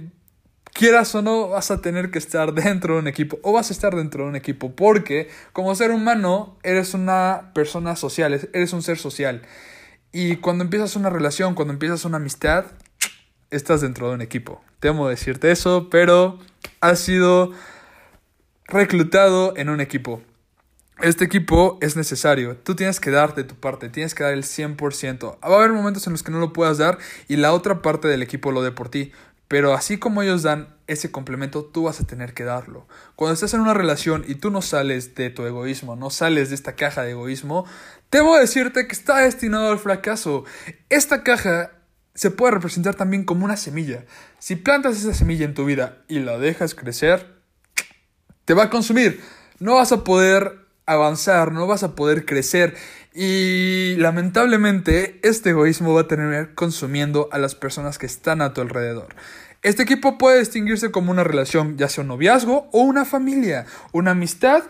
quieras 0.74 1.16
o 1.16 1.22
no 1.22 1.50
vas 1.50 1.72
a 1.72 1.82
tener 1.82 2.12
que 2.12 2.20
estar 2.20 2.54
dentro 2.54 2.96
de 2.96 3.00
un 3.00 3.08
equipo 3.08 3.40
o 3.42 3.54
vas 3.54 3.72
a 3.72 3.74
estar 3.74 3.96
dentro 3.96 4.24
de 4.24 4.30
un 4.30 4.36
equipo 4.36 4.76
porque 4.76 5.30
como 5.54 5.74
ser 5.74 5.92
humano 5.92 6.58
eres 6.62 6.94
una 6.94 7.52
persona 7.56 7.96
social, 7.96 8.50
eres 8.54 8.74
un 8.74 8.84
ser 8.84 9.00
social. 9.00 9.42
Y 10.12 10.36
cuando 10.36 10.64
empiezas 10.64 10.96
una 10.96 11.10
relación, 11.10 11.56
cuando 11.56 11.74
empiezas 11.74 12.06
una 12.06 12.18
amistad, 12.18 12.66
estás 13.52 13.82
dentro 13.82 14.08
de 14.08 14.16
un 14.16 14.22
equipo. 14.22 14.64
Temo 14.80 15.08
decirte 15.08 15.52
eso, 15.52 15.90
pero 15.92 16.40
has 16.80 17.00
sido 17.00 17.52
reclutado 18.66 19.56
en 19.58 19.70
un 19.70 19.82
equipo. 19.82 20.22
Este 21.02 21.26
equipo 21.26 21.78
es 21.82 21.96
necesario. 21.96 22.58
Tú 22.58 22.76
tienes 22.76 23.00
que 23.00 23.12
darte 23.12 23.44
tu 23.44 23.56
parte, 23.56 23.90
tienes 23.90 24.16
que 24.16 24.24
dar 24.24 24.34
el 24.34 24.44
100%. 24.44 25.40
Va 25.44 25.56
a 25.56 25.58
haber 25.58 25.72
momentos 25.72 26.06
en 26.08 26.14
los 26.14 26.24
que 26.24 26.32
no 26.32 26.40
lo 26.40 26.54
puedas 26.54 26.78
dar 26.78 26.98
y 27.28 27.36
la 27.38 27.54
otra 27.54 27.82
parte 27.82 28.08
del 28.08 28.22
equipo 28.22 28.52
lo 28.52 28.62
dé 28.62 28.72
por 28.72 28.90
ti. 28.90 29.12
Pero 29.48 29.74
así 29.74 29.98
como 29.98 30.22
ellos 30.22 30.44
dan 30.44 30.76
ese 30.88 31.12
complemento, 31.12 31.66
tú 31.66 31.84
vas 31.84 32.00
a 32.00 32.08
tener 32.08 32.34
que 32.34 32.46
darlo. 32.46 32.88
Cuando 33.16 33.34
estás 33.34 33.54
en 33.54 33.60
una 33.60 33.74
relación 33.74 34.24
y 34.28 34.36
tú 34.36 34.50
no 34.50 34.62
sales 34.62 35.14
de 35.16 35.30
tu 35.30 35.46
egoísmo, 35.46 35.96
no 35.96 36.10
sales 36.10 36.50
de 36.50 36.56
esta 36.56 36.76
caja 36.76 37.02
de 37.02 37.12
egoísmo, 37.12 37.66
debo 38.12 38.38
decirte 38.38 38.88
que 38.88 38.94
está 38.94 39.18
destinado 39.18 39.70
al 39.70 39.80
fracaso. 39.80 40.46
Esta 40.90 41.24
caja 41.24 41.72
se 42.14 42.32
puede 42.32 42.54
representar 42.54 42.96
también 42.96 43.24
como 43.24 43.46
una 43.46 43.58
semilla. 43.58 44.06
Si 44.40 44.56
plantas 44.56 44.98
esa 44.98 45.14
semilla 45.14 45.46
en 45.46 45.54
tu 45.54 45.66
vida 45.66 46.04
y 46.08 46.20
la 46.20 46.38
dejas 46.38 46.76
crecer, 46.76 47.42
te 48.46 48.54
va 48.54 48.64
a 48.64 48.70
consumir. 48.70 49.22
No 49.60 49.76
vas 49.76 49.92
a 49.92 50.04
poder 50.04 50.60
avanzar, 50.86 51.52
no 51.52 51.68
vas 51.68 51.84
a 51.84 51.96
poder 51.96 52.26
crecer 52.26 52.76
y 53.14 53.96
lamentablemente 53.98 55.20
este 55.24 55.52
egoísmo 55.52 55.94
va 55.94 56.02
a 56.02 56.08
tener 56.08 56.54
consumiendo 56.54 57.30
a 57.32 57.38
las 57.38 57.56
personas 57.56 57.98
que 57.98 58.06
están 58.06 58.42
a 58.42 58.54
tu 58.54 58.62
alrededor. 58.62 59.16
Este 59.64 59.84
equipo 59.84 60.18
puede 60.18 60.40
distinguirse 60.40 60.90
como 60.90 61.12
una 61.12 61.24
relación, 61.24 61.78
ya 61.78 61.88
sea 61.88 62.02
un 62.02 62.08
noviazgo 62.08 62.68
o 62.72 62.82
una 62.82 63.06
familia, 63.06 63.66
una 63.92 64.12
amistad 64.12 64.64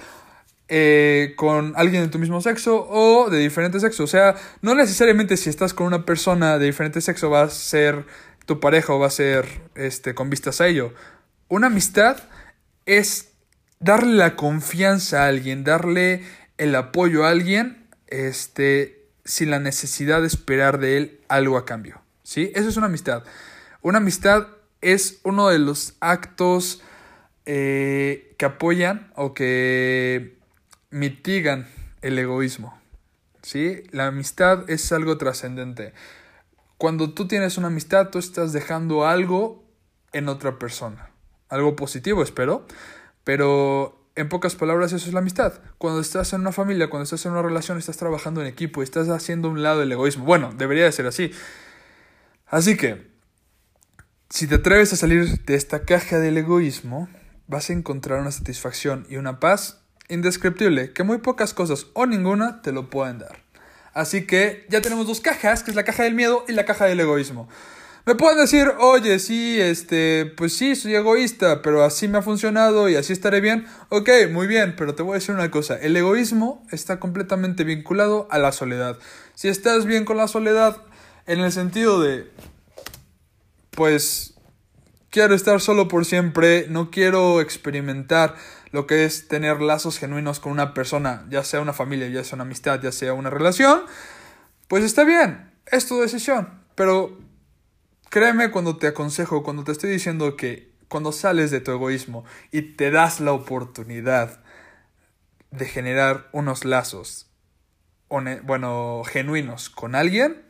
eh, 0.73 1.33
con 1.35 1.73
alguien 1.75 2.01
de 2.01 2.07
tu 2.07 2.17
mismo 2.17 2.39
sexo 2.39 2.87
o 2.89 3.29
de 3.29 3.39
diferente 3.39 3.81
sexo. 3.81 4.05
O 4.05 4.07
sea, 4.07 4.37
no 4.61 4.73
necesariamente 4.73 5.35
si 5.35 5.49
estás 5.49 5.73
con 5.73 5.85
una 5.85 6.05
persona 6.05 6.57
de 6.57 6.67
diferente 6.67 7.01
sexo 7.01 7.29
va 7.29 7.41
a 7.41 7.49
ser 7.49 8.05
tu 8.45 8.61
pareja 8.61 8.93
o 8.93 8.99
va 8.99 9.07
a 9.07 9.09
ser 9.09 9.45
este, 9.75 10.15
con 10.15 10.29
vistas 10.29 10.61
a 10.61 10.67
ello. 10.67 10.93
Una 11.49 11.67
amistad 11.67 12.23
es 12.85 13.33
darle 13.81 14.13
la 14.13 14.37
confianza 14.37 15.25
a 15.25 15.27
alguien, 15.27 15.65
darle 15.65 16.23
el 16.57 16.73
apoyo 16.75 17.25
a 17.25 17.31
alguien, 17.31 17.89
este, 18.07 19.09
sin 19.25 19.49
la 19.49 19.59
necesidad 19.59 20.21
de 20.21 20.27
esperar 20.27 20.79
de 20.79 20.95
él 20.95 21.19
algo 21.27 21.57
a 21.57 21.65
cambio. 21.65 22.01
¿Sí? 22.23 22.49
Eso 22.55 22.69
es 22.69 22.77
una 22.77 22.85
amistad. 22.85 23.25
Una 23.81 23.97
amistad 23.97 24.47
es 24.79 25.19
uno 25.23 25.49
de 25.49 25.59
los 25.59 25.97
actos 25.99 26.81
eh, 27.45 28.35
que 28.37 28.45
apoyan 28.45 29.11
o 29.17 29.33
que 29.33 30.39
mitigan 30.91 31.67
el 32.01 32.19
egoísmo. 32.19 32.79
¿sí? 33.41 33.83
La 33.91 34.07
amistad 34.07 34.69
es 34.69 34.91
algo 34.91 35.17
trascendente. 35.17 35.93
Cuando 36.77 37.13
tú 37.13 37.27
tienes 37.27 37.57
una 37.57 37.67
amistad, 37.67 38.10
tú 38.10 38.19
estás 38.19 38.53
dejando 38.53 39.05
algo 39.05 39.63
en 40.13 40.29
otra 40.29 40.60
persona. 40.60 41.12
Algo 41.50 41.75
positivo, 41.75 42.24
espero. 42.24 42.65
Pero 43.24 44.07
en 44.15 44.29
pocas 44.29 44.55
palabras, 44.55 44.91
eso 44.93 45.07
es 45.07 45.13
la 45.13 45.19
amistad. 45.19 45.53
Cuando 45.77 46.01
estás 46.01 46.33
en 46.33 46.41
una 46.41 46.51
familia, 46.51 46.89
cuando 46.89 47.03
estás 47.03 47.25
en 47.25 47.33
una 47.33 47.41
relación, 47.41 47.77
estás 47.77 47.98
trabajando 47.98 48.41
en 48.41 48.48
equipo, 48.48 48.81
estás 48.81 49.10
haciendo 49.10 49.50
un 49.50 49.62
lado 49.63 49.81
el 49.83 49.91
egoísmo. 49.91 50.25
Bueno, 50.25 50.53
debería 50.57 50.86
de 50.86 50.91
ser 50.91 51.05
así. 51.05 51.31
Así 52.48 52.75
que, 52.75 53.12
si 54.29 54.48
te 54.48 54.55
atreves 54.55 54.91
a 54.93 54.95
salir 54.95 55.43
de 55.43 55.55
esta 55.55 55.83
caja 55.86 56.19
del 56.19 56.38
egoísmo, 56.38 57.10
vas 57.48 57.69
a 57.69 57.74
encontrar 57.74 58.21
una 58.21 58.31
satisfacción 58.31 59.05
y 59.10 59.17
una 59.17 59.39
paz 59.39 59.80
indescriptible 60.10 60.93
que 60.93 61.03
muy 61.03 61.20
pocas 61.20 61.53
cosas 61.53 61.88
o 61.93 62.05
ninguna 62.05 62.62
te 62.62 62.72
lo 62.72 62.89
pueden 62.89 63.20
dar. 63.20 63.43
Así 63.93 64.25
que 64.25 64.65
ya 64.70 64.81
tenemos 64.81 65.08
dos 65.08 65.22
cajas, 65.22 65.63
que 65.63 65.72
es 65.72 65.75
la 65.75 65.84
caja 65.84 66.03
del 66.03 66.15
miedo 66.15 66.46
y 66.48 66.53
la 66.53 66.65
caja 66.65 66.86
del 66.86 67.00
egoísmo. 67.00 67.50
Me 68.05 68.15
pueden 68.15 68.39
decir, 68.39 68.72
oye, 68.79 69.20
sí, 69.20 69.62
este, 69.62 70.25
pues 70.25 70.58
sí, 70.58 70.75
soy 70.75 70.96
egoísta, 70.96 71.62
pero 71.62 71.84
así 71.84 72.08
me 72.08 72.17
ha 72.17 72.22
funcionado 72.24 72.89
y 72.89 72.96
así 72.96 73.13
estaré 73.13 73.41
bien. 73.41 73.67
Ok, 73.89 74.10
muy 74.31 74.48
bien, 74.48 74.75
pero 74.75 74.96
te 74.96 75.03
voy 75.03 75.12
a 75.12 75.13
decir 75.15 75.36
una 75.36 75.51
cosa, 75.51 75.77
el 75.77 75.96
egoísmo 75.96 76.65
está 76.72 77.00
completamente 77.00 77.63
vinculado 77.63 78.27
a 78.31 78.39
la 78.39 78.53
soledad. 78.53 78.98
Si 79.36 79.50
estás 79.50 79.86
bien 79.86 80.05
con 80.05 80.17
la 80.17 80.27
soledad, 80.27 80.77
en 81.27 81.41
el 81.41 81.51
sentido 81.51 82.01
de, 82.01 82.31
pues 83.70 84.30
quiero 85.11 85.35
estar 85.35 85.61
solo 85.61 85.87
por 85.87 86.05
siempre, 86.05 86.65
no 86.69 86.89
quiero 86.89 87.41
experimentar 87.41 88.35
lo 88.71 88.87
que 88.87 89.03
es 89.05 89.27
tener 89.27 89.61
lazos 89.61 89.99
genuinos 89.99 90.39
con 90.39 90.53
una 90.53 90.73
persona, 90.73 91.27
ya 91.29 91.43
sea 91.43 91.61
una 91.61 91.73
familia, 91.73 92.07
ya 92.07 92.23
sea 92.23 92.37
una 92.37 92.43
amistad, 92.43 92.81
ya 92.81 92.91
sea 92.91 93.13
una 93.13 93.29
relación, 93.29 93.83
pues 94.67 94.83
está 94.83 95.03
bien, 95.03 95.51
es 95.67 95.85
tu 95.85 95.99
decisión, 95.99 96.63
pero 96.75 97.19
créeme 98.09 98.49
cuando 98.49 98.77
te 98.77 98.87
aconsejo, 98.87 99.43
cuando 99.43 99.63
te 99.63 99.73
estoy 99.73 99.91
diciendo 99.91 100.35
que 100.37 100.71
cuando 100.87 101.11
sales 101.11 101.51
de 101.51 101.59
tu 101.59 101.71
egoísmo 101.71 102.25
y 102.51 102.61
te 102.61 102.89
das 102.89 103.19
la 103.19 103.33
oportunidad 103.33 104.41
de 105.51 105.65
generar 105.65 106.29
unos 106.31 106.63
lazos, 106.63 107.29
bueno, 108.43 109.03
genuinos 109.05 109.69
con 109.69 109.95
alguien, 109.95 110.41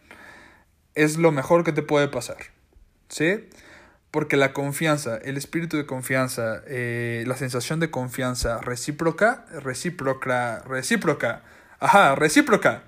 es 0.93 1.17
lo 1.17 1.31
mejor 1.31 1.63
que 1.63 1.73
te 1.73 1.81
puede 1.81 2.07
pasar. 2.07 2.37
¿sí? 3.09 3.47
Porque 4.11 4.35
la 4.35 4.51
confianza, 4.51 5.17
el 5.17 5.37
espíritu 5.37 5.77
de 5.77 5.85
confianza, 5.85 6.61
eh, 6.67 7.23
la 7.25 7.37
sensación 7.37 7.79
de 7.79 7.89
confianza 7.89 8.59
recíproca, 8.59 9.45
recíproca, 9.63 10.61
recíproca, 10.67 11.43
ajá, 11.79 12.15
recíproca. 12.15 12.83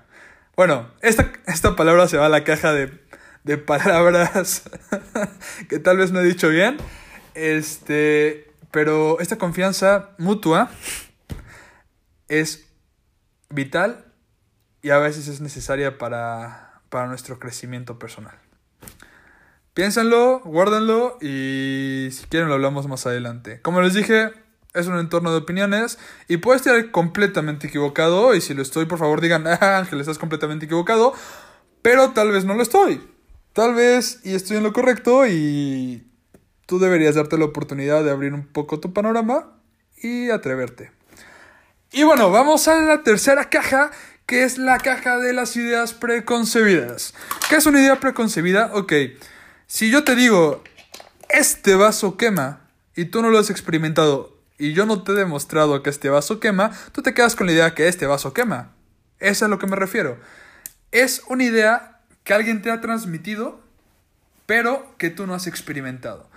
Bueno, 0.54 0.90
esta, 1.00 1.32
esta 1.46 1.76
palabra 1.76 2.06
se 2.08 2.18
va 2.18 2.26
a 2.26 2.28
la 2.28 2.44
caja 2.44 2.72
de, 2.72 2.92
de 3.42 3.58
palabras 3.58 4.64
que 5.68 5.78
tal 5.78 5.96
vez 5.96 6.12
no 6.12 6.20
he 6.20 6.24
dicho 6.24 6.48
bien. 6.50 6.76
Este, 7.34 8.52
pero 8.70 9.20
esta 9.20 9.38
confianza 9.38 10.10
mutua 10.18 10.70
es 12.28 12.66
vital 13.50 14.04
y 14.82 14.90
a 14.90 14.98
veces 14.98 15.28
es 15.28 15.40
necesaria 15.40 15.96
para, 15.98 16.82
para 16.88 17.06
nuestro 17.06 17.38
crecimiento 17.38 17.98
personal. 17.98 18.36
Piénsenlo, 19.74 20.40
guárdenlo 20.44 21.18
y 21.20 22.08
si 22.12 22.26
quieren 22.26 22.48
lo 22.48 22.54
hablamos 22.54 22.86
más 22.86 23.06
adelante. 23.06 23.60
Como 23.60 23.82
les 23.82 23.92
dije, 23.92 24.30
es 24.72 24.86
un 24.86 24.96
entorno 24.98 25.32
de 25.32 25.38
opiniones 25.38 25.98
y 26.28 26.36
puedo 26.36 26.56
estar 26.56 26.92
completamente 26.92 27.66
equivocado 27.66 28.36
y 28.36 28.40
si 28.40 28.54
lo 28.54 28.62
estoy, 28.62 28.86
por 28.86 28.98
favor 28.98 29.20
digan, 29.20 29.46
ah, 29.48 29.78
Ángel, 29.78 30.00
estás 30.00 30.18
completamente 30.18 30.66
equivocado, 30.66 31.12
pero 31.82 32.10
tal 32.10 32.30
vez 32.30 32.44
no 32.44 32.54
lo 32.54 32.62
estoy. 32.62 33.00
Tal 33.52 33.74
vez 33.74 34.20
y 34.22 34.34
estoy 34.34 34.58
en 34.58 34.62
lo 34.62 34.72
correcto 34.72 35.26
y 35.26 36.06
tú 36.66 36.78
deberías 36.78 37.16
darte 37.16 37.36
la 37.36 37.46
oportunidad 37.46 38.04
de 38.04 38.12
abrir 38.12 38.32
un 38.32 38.46
poco 38.46 38.78
tu 38.78 38.92
panorama 38.92 39.58
y 40.00 40.30
atreverte. 40.30 40.92
Y 41.90 42.04
bueno, 42.04 42.30
vamos 42.30 42.68
a 42.68 42.78
la 42.78 43.02
tercera 43.02 43.50
caja, 43.50 43.90
que 44.26 44.44
es 44.44 44.56
la 44.56 44.78
caja 44.78 45.18
de 45.18 45.32
las 45.32 45.56
ideas 45.56 45.94
preconcebidas. 45.94 47.14
¿Qué 47.48 47.56
es 47.56 47.66
una 47.66 47.80
idea 47.80 47.98
preconcebida? 47.98 48.70
Ok. 48.74 48.92
Si 49.66 49.90
yo 49.90 50.04
te 50.04 50.14
digo, 50.14 50.62
este 51.28 51.74
vaso 51.74 52.16
quema, 52.16 52.60
y 52.94 53.06
tú 53.06 53.22
no 53.22 53.30
lo 53.30 53.38
has 53.38 53.50
experimentado, 53.50 54.36
y 54.58 54.72
yo 54.72 54.86
no 54.86 55.02
te 55.02 55.12
he 55.12 55.14
demostrado 55.16 55.82
que 55.82 55.90
este 55.90 56.10
vaso 56.10 56.38
quema, 56.38 56.70
tú 56.92 57.02
te 57.02 57.14
quedas 57.14 57.34
con 57.34 57.46
la 57.46 57.52
idea 57.52 57.74
que 57.74 57.88
este 57.88 58.06
vaso 58.06 58.32
quema. 58.32 58.72
Eso 59.18 59.30
es 59.30 59.42
a 59.42 59.48
lo 59.48 59.58
que 59.58 59.66
me 59.66 59.76
refiero. 59.76 60.18
Es 60.92 61.22
una 61.28 61.44
idea 61.44 62.00
que 62.22 62.34
alguien 62.34 62.62
te 62.62 62.70
ha 62.70 62.80
transmitido, 62.80 63.60
pero 64.46 64.94
que 64.98 65.10
tú 65.10 65.26
no 65.26 65.34
has 65.34 65.46
experimentado. 65.46 66.28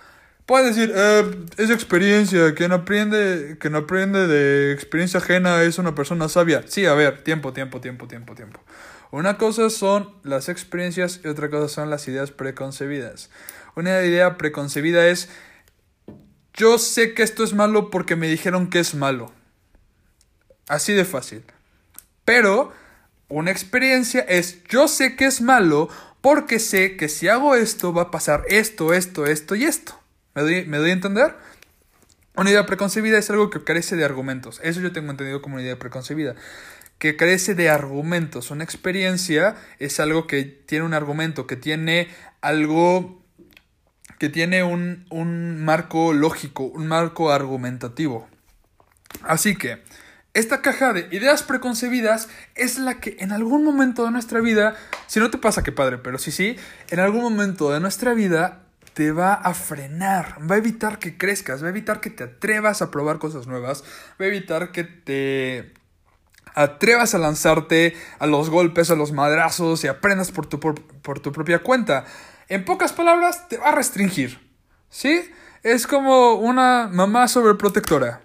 Puedes 0.48 0.74
decir, 0.74 0.94
eh, 0.96 1.30
es 1.58 1.68
experiencia, 1.68 2.54
quien 2.54 2.72
aprende, 2.72 3.58
quien 3.60 3.74
aprende 3.74 4.26
de 4.26 4.72
experiencia 4.72 5.20
ajena 5.20 5.62
es 5.62 5.76
una 5.76 5.94
persona 5.94 6.26
sabia. 6.30 6.64
Sí, 6.66 6.86
a 6.86 6.94
ver, 6.94 7.22
tiempo, 7.22 7.52
tiempo, 7.52 7.82
tiempo, 7.82 8.08
tiempo, 8.08 8.34
tiempo. 8.34 8.64
Una 9.10 9.36
cosa 9.36 9.68
son 9.68 10.14
las 10.22 10.48
experiencias 10.48 11.20
y 11.22 11.28
otra 11.28 11.50
cosa 11.50 11.68
son 11.68 11.90
las 11.90 12.08
ideas 12.08 12.30
preconcebidas. 12.30 13.28
Una 13.76 14.02
idea 14.02 14.38
preconcebida 14.38 15.06
es 15.08 15.28
yo 16.54 16.78
sé 16.78 17.12
que 17.12 17.24
esto 17.24 17.44
es 17.44 17.52
malo 17.52 17.90
porque 17.90 18.16
me 18.16 18.26
dijeron 18.26 18.70
que 18.70 18.78
es 18.78 18.94
malo. 18.94 19.30
Así 20.66 20.94
de 20.94 21.04
fácil. 21.04 21.44
Pero 22.24 22.72
una 23.28 23.50
experiencia 23.50 24.22
es 24.22 24.64
yo 24.64 24.88
sé 24.88 25.14
que 25.14 25.26
es 25.26 25.42
malo 25.42 25.90
porque 26.22 26.58
sé 26.58 26.96
que 26.96 27.10
si 27.10 27.28
hago 27.28 27.54
esto 27.54 27.92
va 27.92 28.04
a 28.04 28.10
pasar 28.10 28.44
esto, 28.48 28.94
esto, 28.94 29.26
esto 29.26 29.54
y 29.54 29.64
esto. 29.64 29.98
¿Me 30.34 30.42
doy, 30.42 30.64
¿me 30.66 30.78
doy 30.78 30.90
a 30.90 30.92
entender? 30.92 31.34
Una 32.36 32.50
idea 32.50 32.66
preconcebida 32.66 33.18
es 33.18 33.28
algo 33.30 33.50
que 33.50 33.64
carece 33.64 33.96
de 33.96 34.04
argumentos. 34.04 34.60
Eso 34.62 34.80
yo 34.80 34.92
tengo 34.92 35.10
entendido 35.10 35.42
como 35.42 35.56
una 35.56 35.64
idea 35.64 35.78
preconcebida 35.78 36.36
que 36.98 37.16
carece 37.16 37.54
de 37.54 37.70
argumentos. 37.70 38.50
Una 38.50 38.64
experiencia 38.64 39.56
es 39.78 40.00
algo 40.00 40.26
que 40.26 40.44
tiene 40.44 40.84
un 40.84 40.94
argumento, 40.94 41.46
que 41.46 41.56
tiene 41.56 42.08
algo, 42.40 43.22
que 44.18 44.28
tiene 44.28 44.62
un, 44.62 45.06
un 45.10 45.64
marco 45.64 46.12
lógico, 46.12 46.64
un 46.64 46.86
marco 46.88 47.30
argumentativo. 47.30 48.28
Así 49.22 49.56
que, 49.56 49.82
esta 50.34 50.60
caja 50.60 50.92
de 50.92 51.08
ideas 51.10 51.42
preconcebidas 51.42 52.28
es 52.54 52.78
la 52.78 53.00
que 53.00 53.16
en 53.20 53.32
algún 53.32 53.64
momento 53.64 54.04
de 54.04 54.10
nuestra 54.10 54.40
vida, 54.40 54.76
si 55.06 55.20
no 55.20 55.30
te 55.30 55.38
pasa 55.38 55.64
que 55.64 55.72
padre, 55.72 55.98
pero 55.98 56.18
sí, 56.18 56.30
sí, 56.30 56.56
en 56.90 57.00
algún 57.00 57.22
momento 57.22 57.72
de 57.72 57.80
nuestra 57.80 58.14
vida 58.14 58.67
te 58.98 59.12
va 59.12 59.32
a 59.32 59.54
frenar, 59.54 60.38
va 60.50 60.56
a 60.56 60.58
evitar 60.58 60.98
que 60.98 61.16
crezcas, 61.16 61.62
va 61.62 61.68
a 61.68 61.70
evitar 61.70 62.00
que 62.00 62.10
te 62.10 62.24
atrevas 62.24 62.82
a 62.82 62.90
probar 62.90 63.20
cosas 63.20 63.46
nuevas, 63.46 63.84
va 64.20 64.24
a 64.24 64.26
evitar 64.26 64.72
que 64.72 64.82
te 64.82 65.72
atrevas 66.56 67.14
a 67.14 67.18
lanzarte 67.18 67.96
a 68.18 68.26
los 68.26 68.50
golpes, 68.50 68.90
a 68.90 68.96
los 68.96 69.12
madrazos 69.12 69.84
y 69.84 69.86
aprendas 69.86 70.32
por 70.32 70.46
tu, 70.46 70.58
por, 70.58 71.20
tu 71.20 71.30
propia 71.30 71.60
cuenta. 71.60 72.06
En 72.48 72.64
pocas 72.64 72.92
palabras, 72.92 73.48
te 73.48 73.58
va 73.58 73.68
a 73.68 73.72
restringir. 73.76 74.40
¿Sí? 74.88 75.30
Es 75.62 75.86
como 75.86 76.32
una 76.32 76.88
mamá 76.90 77.28
sobreprotectora 77.28 78.22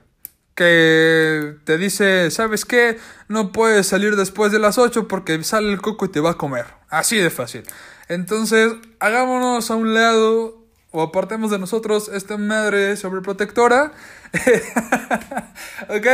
que 0.55 1.55
te 1.65 1.77
dice, 1.77 2.31
¿sabes 2.31 2.65
qué? 2.65 2.97
No 3.27 3.51
puedes 3.51 3.85
salir 3.85 4.15
después 4.15 4.51
de 4.51 4.57
las 4.57 4.79
8 4.79 5.07
porque 5.07 5.43
sale 5.43 5.71
el 5.71 5.81
coco 5.81 6.05
y 6.05 6.09
te 6.09 6.19
va 6.19 6.31
a 6.31 6.37
comer. 6.39 6.65
Así 6.89 7.17
de 7.17 7.29
fácil. 7.29 7.61
Entonces, 8.07 8.73
hagámonos 8.99 9.69
a 9.69 9.75
un 9.75 9.93
lado 9.93 10.62
o 10.93 11.01
apartemos 11.01 11.49
de 11.49 11.57
nosotros 11.57 12.07
esta 12.07 12.37
madre 12.37 12.95
sobreprotectora. 12.95 13.93
ok. 15.89 16.07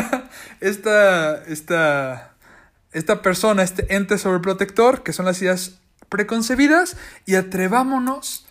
esta, 0.60 1.44
esta, 1.44 2.34
esta 2.90 3.22
persona, 3.22 3.62
este 3.62 3.94
ente 3.94 4.18
sobreprotector, 4.18 5.04
que 5.04 5.12
son 5.12 5.24
las 5.24 5.40
ideas 5.40 5.78
preconcebidas, 6.08 6.96
y 7.26 7.36
atrevámonos 7.36 8.44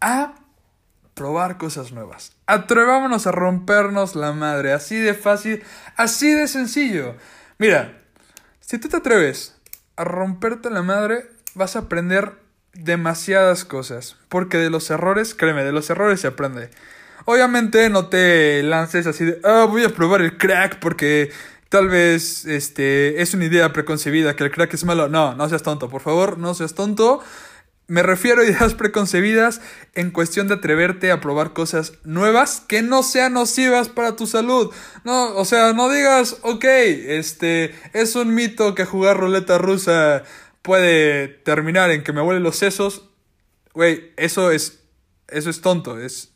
a 0.00 0.34
probar 1.12 1.58
cosas 1.58 1.92
nuevas. 1.92 2.32
Atrevámonos 2.46 3.26
a 3.26 3.32
rompernos 3.32 4.16
la 4.16 4.32
madre, 4.32 4.72
así 4.72 4.96
de 4.96 5.12
fácil, 5.12 5.62
así 5.96 6.32
de 6.32 6.48
sencillo. 6.48 7.16
Mira, 7.58 8.00
si 8.60 8.78
tú 8.78 8.88
te 8.88 8.96
atreves 8.96 9.56
a 9.96 10.04
romperte 10.04 10.70
la 10.70 10.80
madre, 10.80 11.28
vas 11.54 11.76
a 11.76 11.80
aprender 11.80 12.43
demasiadas 12.74 13.64
cosas, 13.64 14.16
porque 14.28 14.58
de 14.58 14.70
los 14.70 14.90
errores, 14.90 15.34
créeme, 15.34 15.64
de 15.64 15.72
los 15.72 15.88
errores 15.90 16.20
se 16.20 16.28
aprende. 16.28 16.70
Obviamente 17.24 17.88
no 17.88 18.08
te 18.08 18.62
lances 18.62 19.06
así 19.06 19.24
de, 19.24 19.40
ah, 19.44 19.66
voy 19.68 19.84
a 19.84 19.88
probar 19.88 20.20
el 20.20 20.36
crack 20.36 20.78
porque 20.78 21.30
tal 21.70 21.88
vez 21.88 22.44
este 22.44 23.22
es 23.22 23.34
una 23.34 23.46
idea 23.46 23.72
preconcebida 23.72 24.36
que 24.36 24.44
el 24.44 24.50
crack 24.50 24.74
es 24.74 24.84
malo. 24.84 25.08
No, 25.08 25.34
no 25.34 25.48
seas 25.48 25.62
tonto, 25.62 25.88
por 25.88 26.02
favor, 26.02 26.38
no 26.38 26.54
seas 26.54 26.74
tonto. 26.74 27.22
Me 27.86 28.02
refiero 28.02 28.40
a 28.40 28.44
ideas 28.44 28.74
preconcebidas 28.78 29.60
en 29.94 30.10
cuestión 30.10 30.48
de 30.48 30.54
atreverte 30.54 31.10
a 31.10 31.20
probar 31.20 31.52
cosas 31.52 31.94
nuevas 32.04 32.62
que 32.66 32.82
no 32.82 33.02
sean 33.02 33.34
nocivas 33.34 33.88
para 33.88 34.16
tu 34.16 34.26
salud. 34.26 34.70
No, 35.04 35.34
o 35.34 35.44
sea, 35.44 35.72
no 35.72 35.88
digas, 35.88 36.36
ok, 36.42 36.64
este, 36.64 37.74
es 37.92 38.16
un 38.16 38.34
mito 38.34 38.74
que 38.74 38.84
jugar 38.84 39.18
ruleta 39.18 39.58
rusa 39.58 40.24
puede 40.64 41.28
terminar 41.28 41.90
en 41.90 42.02
que 42.02 42.12
me 42.14 42.22
huelen 42.22 42.42
los 42.42 42.56
sesos. 42.56 43.10
Güey, 43.74 44.12
eso 44.16 44.50
es, 44.50 44.82
eso 45.28 45.50
es 45.50 45.60
tonto, 45.60 46.00
es, 46.00 46.32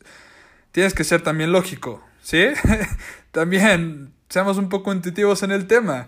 tienes 0.71 0.93
que 0.93 1.03
ser 1.03 1.21
también 1.21 1.51
lógico, 1.51 2.05
¿sí? 2.21 2.45
también 3.31 4.13
seamos 4.29 4.57
un 4.57 4.69
poco 4.69 4.93
intuitivos 4.93 5.43
en 5.43 5.51
el 5.51 5.67
tema. 5.67 6.07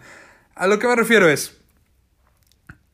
A 0.53 0.67
lo 0.67 0.77
que 0.77 0.87
me 0.87 0.95
refiero 0.95 1.27
es, 1.27 1.57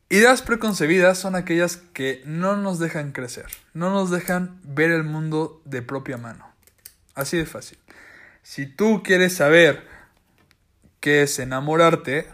Ideas 0.10 0.42
preconcebidas 0.42 1.18
son 1.18 1.36
aquellas 1.36 1.76
que 1.76 2.22
no 2.24 2.56
nos 2.56 2.80
dejan 2.80 3.12
crecer, 3.12 3.48
no 3.74 3.90
nos 3.90 4.10
dejan 4.10 4.58
ver 4.64 4.90
el 4.90 5.04
mundo 5.04 5.62
de 5.66 5.82
propia 5.82 6.16
mano. 6.16 6.50
Así 7.14 7.36
de 7.36 7.46
fácil. 7.46 7.78
Si 8.42 8.68
tú 8.68 9.04
quieres 9.04 9.36
saber 9.36 9.86
qué 11.02 11.24
es 11.24 11.40
enamorarte, 11.40 12.30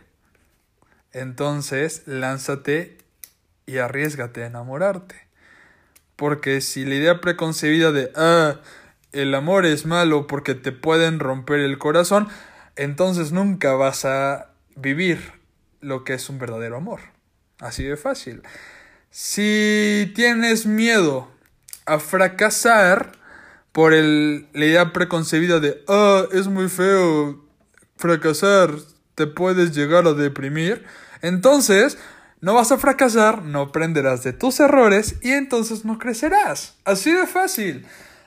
entonces 1.13 2.03
lánzate 2.05 2.97
y 3.65 3.77
arriesgate 3.77 4.43
a 4.43 4.47
enamorarte. 4.47 5.15
Porque 6.15 6.61
si 6.61 6.85
la 6.85 6.95
idea 6.95 7.21
preconcebida 7.21 7.91
de, 7.91 8.11
ah, 8.15 8.59
el 9.11 9.33
amor 9.35 9.65
es 9.65 9.85
malo 9.85 10.27
porque 10.27 10.55
te 10.55 10.71
pueden 10.71 11.19
romper 11.19 11.59
el 11.59 11.77
corazón, 11.77 12.27
entonces 12.75 13.31
nunca 13.31 13.73
vas 13.73 14.05
a 14.05 14.49
vivir 14.75 15.19
lo 15.81 16.03
que 16.03 16.13
es 16.13 16.29
un 16.29 16.39
verdadero 16.39 16.77
amor. 16.77 16.99
Así 17.59 17.83
de 17.83 17.97
fácil. 17.97 18.41
Si 19.09 20.11
tienes 20.15 20.65
miedo 20.65 21.29
a 21.85 21.99
fracasar 21.99 23.11
por 23.71 23.93
el, 23.93 24.47
la 24.53 24.65
idea 24.65 24.93
preconcebida 24.93 25.59
de, 25.59 25.83
ah, 25.87 26.25
es 26.31 26.47
muy 26.47 26.69
feo 26.69 27.43
fracasar, 27.97 28.71
te 29.15 29.27
puedes 29.27 29.75
llegar 29.75 30.07
a 30.07 30.13
deprimir, 30.13 30.83
entonces 31.21 31.97
no 32.41 32.53
vas 32.53 32.71
a 32.71 32.77
fracasar, 32.77 33.43
no 33.43 33.61
aprenderás 33.61 34.23
de 34.23 34.33
tus 34.33 34.59
errores 34.59 35.15
y 35.21 35.31
entonces 35.31 35.85
no 35.85 35.97
crecerás. 35.97 36.75
Así 36.83 37.11
de 37.11 37.25
fácil. 37.25 37.85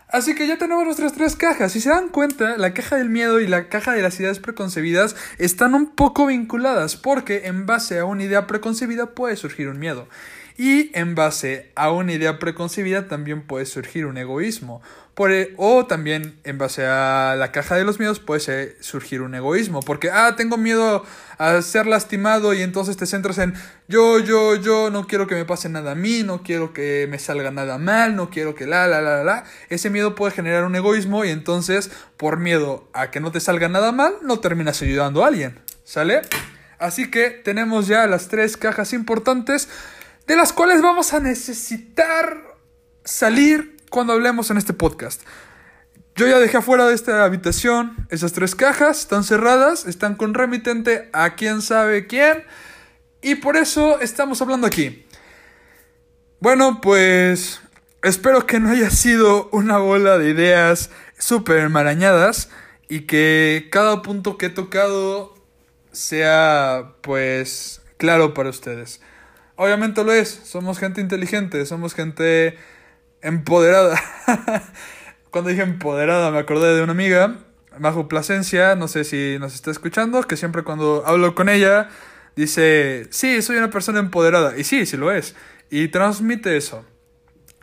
Así 0.09 0.35
que 0.35 0.47
ya 0.47 0.57
tenemos 0.57 0.85
nuestras 0.85 1.13
tres 1.13 1.35
cajas. 1.35 1.73
Si 1.73 1.81
se 1.81 1.91
dan 1.91 2.09
cuenta, 2.09 2.57
la 2.57 2.73
caja 2.73 2.97
del 2.97 3.11
miedo 3.11 3.41
y 3.41 3.49
la 3.49 3.69
caja 3.69 3.93
de 3.93 4.03
las 4.03 4.19
ideas 4.21 4.39
preconcebidas 4.39 5.17
están 5.39 5.75
un 5.75 5.95
poco 5.95 6.27
vinculadas 6.27 6.97
porque 6.97 7.47
en 7.47 7.67
base 7.67 7.99
a 7.99 8.05
una 8.05 8.23
idea 8.23 8.47
preconcebida 8.47 9.15
puede 9.15 9.37
surgir 9.37 9.69
un 9.69 9.79
miedo. 9.79 10.09
Y 10.59 10.91
en 10.99 11.15
base 11.15 11.71
a 11.75 11.91
una 11.91 12.13
idea 12.13 12.39
preconcebida 12.39 13.09
también 13.09 13.43
puede 13.43 13.67
surgir 13.67 14.07
un 14.07 14.17
egoísmo. 14.17 14.81
Por, 15.15 15.33
e, 15.33 15.55
o 15.57 15.87
también 15.87 16.39
en 16.45 16.59
base 16.59 16.87
a 16.87 17.37
la 17.39 17.53
caja 17.53 17.77
de 17.77 17.85
los 17.85 17.99
miedos 17.99 18.21
puede 18.21 18.77
surgir 18.83 19.21
un 19.21 19.35
egoísmo. 19.35 19.81
Porque, 19.81 20.11
ah, 20.11 20.35
tengo 20.37 20.57
miedo 20.57 21.05
a 21.39 21.61
ser 21.61 21.87
lastimado 21.87 22.55
y 22.55 22.63
entonces 22.63 22.97
te 22.97 23.05
centras 23.07 23.37
en 23.39 23.55
yo, 23.89 24.19
yo, 24.19 24.57
yo, 24.57 24.91
no 24.91 25.07
quiero 25.07 25.27
que 25.27 25.35
me 25.35 25.45
pase 25.45 25.69
nada 25.69 25.93
a 25.93 25.95
mí, 25.95 26.23
no 26.23 26.43
quiero 26.43 26.73
que 26.73 27.07
me 27.11 27.19
salga 27.19 27.51
nada 27.51 27.77
mal, 27.77 28.17
no 28.17 28.31
quiero 28.31 28.55
que 28.55 28.67
la, 28.67 28.87
la, 28.87 29.03
la, 29.03 29.25
la. 29.25 29.45
Ese 29.69 29.91
miedo 29.91 30.15
puede 30.15 30.33
generar 30.33 30.65
un 30.65 30.75
egoísmo 30.75 31.25
y 31.25 31.31
entonces 31.31 31.91
por 32.17 32.39
miedo 32.39 32.89
a 32.95 33.11
que 33.11 33.21
no 33.21 33.31
te 33.31 33.41
salga 33.41 33.69
nada 33.69 33.93
mal, 33.93 34.15
no 34.23 34.41
terminas 34.41 34.81
ayudando 34.81 35.23
a 35.23 35.29
alguien. 35.29 35.61
¿Sale? 35.85 36.23
Así 36.79 37.11
que 37.11 37.31
tenemos 37.31 37.87
ya 37.87 38.07
las 38.07 38.29
tres 38.29 38.57
cajas 38.57 38.93
importantes 38.93 39.69
de 40.27 40.37
las 40.37 40.53
cuales 40.53 40.83
vamos 40.83 41.13
a 41.13 41.21
necesitar 41.21 42.57
salir 43.05 43.77
cuando 43.91 44.13
hablemos 44.13 44.51
en 44.51 44.59
este 44.59 44.73
podcast. 44.73 45.23
Yo 46.17 46.27
ya 46.27 46.39
dejé 46.39 46.57
afuera 46.57 46.87
de 46.87 46.95
esta 46.95 47.25
habitación 47.25 48.07
esas 48.11 48.33
tres 48.33 48.55
cajas, 48.55 49.01
están 49.01 49.23
cerradas, 49.23 49.87
están 49.87 50.17
con 50.17 50.35
remitente 50.35 51.11
a 51.13 51.35
quién 51.35 51.63
sabe 51.63 52.07
quién, 52.07 52.45
y 53.23 53.37
por 53.37 53.57
eso 53.57 54.01
estamos 54.01 54.41
hablando 54.41 54.67
aquí. 54.67 55.07
Bueno, 56.41 56.81
pues 56.81 57.61
espero 58.03 58.47
que 58.47 58.61
no 58.61 58.71
haya 58.71 58.91
sido 58.91 59.49
una 59.53 59.79
bola 59.79 60.19
de 60.19 60.31
ideas 60.31 60.91
súper 61.19 61.59
enmarañadas 61.59 62.51
y 62.89 63.01
que 63.03 63.69
cada 63.71 64.03
punto 64.03 64.39
que 64.39 64.47
he 64.47 64.51
tocado 64.51 65.35
sea 65.93 66.95
pues 67.01 67.83
claro 67.97 68.35
para 68.35 68.51
ustedes. 68.51 69.01
Obviamente 69.57 70.05
lo 70.05 70.13
es, 70.13 70.29
somos 70.29 70.79
gente 70.79 71.01
inteligente, 71.01 71.65
somos 71.67 71.95
gente 71.95 72.59
empoderada. 73.23 74.01
Cuando 75.31 75.51
dije 75.51 75.63
empoderada 75.63 76.31
me 76.31 76.39
acordé 76.39 76.75
de 76.75 76.83
una 76.83 76.93
amiga, 76.93 77.39
Majo 77.79 78.09
Plasencia, 78.09 78.75
no 78.75 78.89
sé 78.89 79.05
si 79.05 79.39
nos 79.41 79.55
está 79.55 79.71
escuchando, 79.71 80.23
que 80.23 80.37
siempre 80.37 80.63
cuando 80.63 81.03
hablo 81.07 81.35
con 81.35 81.49
ella 81.49 81.89
dice, 82.35 83.07
sí, 83.11 83.43
soy 83.43 83.57
una 83.57 83.71
persona 83.71 83.99
empoderada. 83.99 84.57
Y 84.57 84.65
sí, 84.65 84.87
sí 84.87 84.97
lo 84.97 85.13
es. 85.13 85.35
Y 85.71 85.89
transmite 85.89 86.57
eso. 86.57 86.85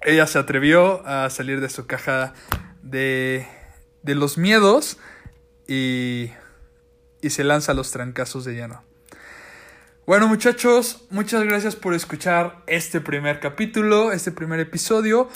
Ella 0.01 0.27
se 0.27 0.37
atrevió 0.39 1.05
a 1.07 1.29
salir 1.29 1.61
de 1.61 1.69
su 1.69 1.87
caja 1.87 2.33
de, 2.81 3.47
de 4.01 4.15
los 4.15 4.37
miedos 4.37 4.97
y, 5.67 6.31
y 7.21 7.29
se 7.29 7.43
lanza 7.43 7.71
a 7.71 7.75
los 7.75 7.91
trancazos 7.91 8.45
de 8.45 8.53
lleno. 8.53 8.83
Bueno 10.05 10.27
muchachos, 10.27 11.05
muchas 11.11 11.45
gracias 11.45 11.77
por 11.77 11.93
escuchar 11.93 12.61
este 12.67 12.99
primer 12.99 13.39
capítulo, 13.39 14.11
este 14.11 14.33
primer 14.33 14.59
episodio. 14.59 15.29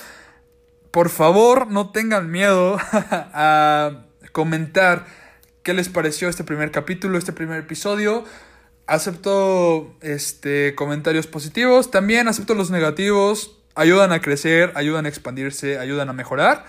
Por 0.91 1.07
favor, 1.07 1.71
no 1.71 1.91
tengan 1.91 2.29
miedo 2.29 2.77
a 2.91 4.03
comentar 4.33 5.05
qué 5.63 5.73
les 5.73 5.87
pareció 5.87 6.27
este 6.27 6.43
primer 6.43 6.71
capítulo, 6.71 7.17
este 7.17 7.31
primer 7.31 7.59
episodio. 7.59 8.25
Acepto 8.87 9.95
este, 10.01 10.75
comentarios 10.75 11.27
positivos, 11.27 11.89
también 11.89 12.27
acepto 12.27 12.53
los 12.53 12.69
negativos. 12.69 13.57
Ayudan 13.73 14.11
a 14.11 14.19
crecer, 14.19 14.73
ayudan 14.75 15.05
a 15.05 15.09
expandirse, 15.09 15.79
ayudan 15.79 16.09
a 16.09 16.13
mejorar. 16.13 16.65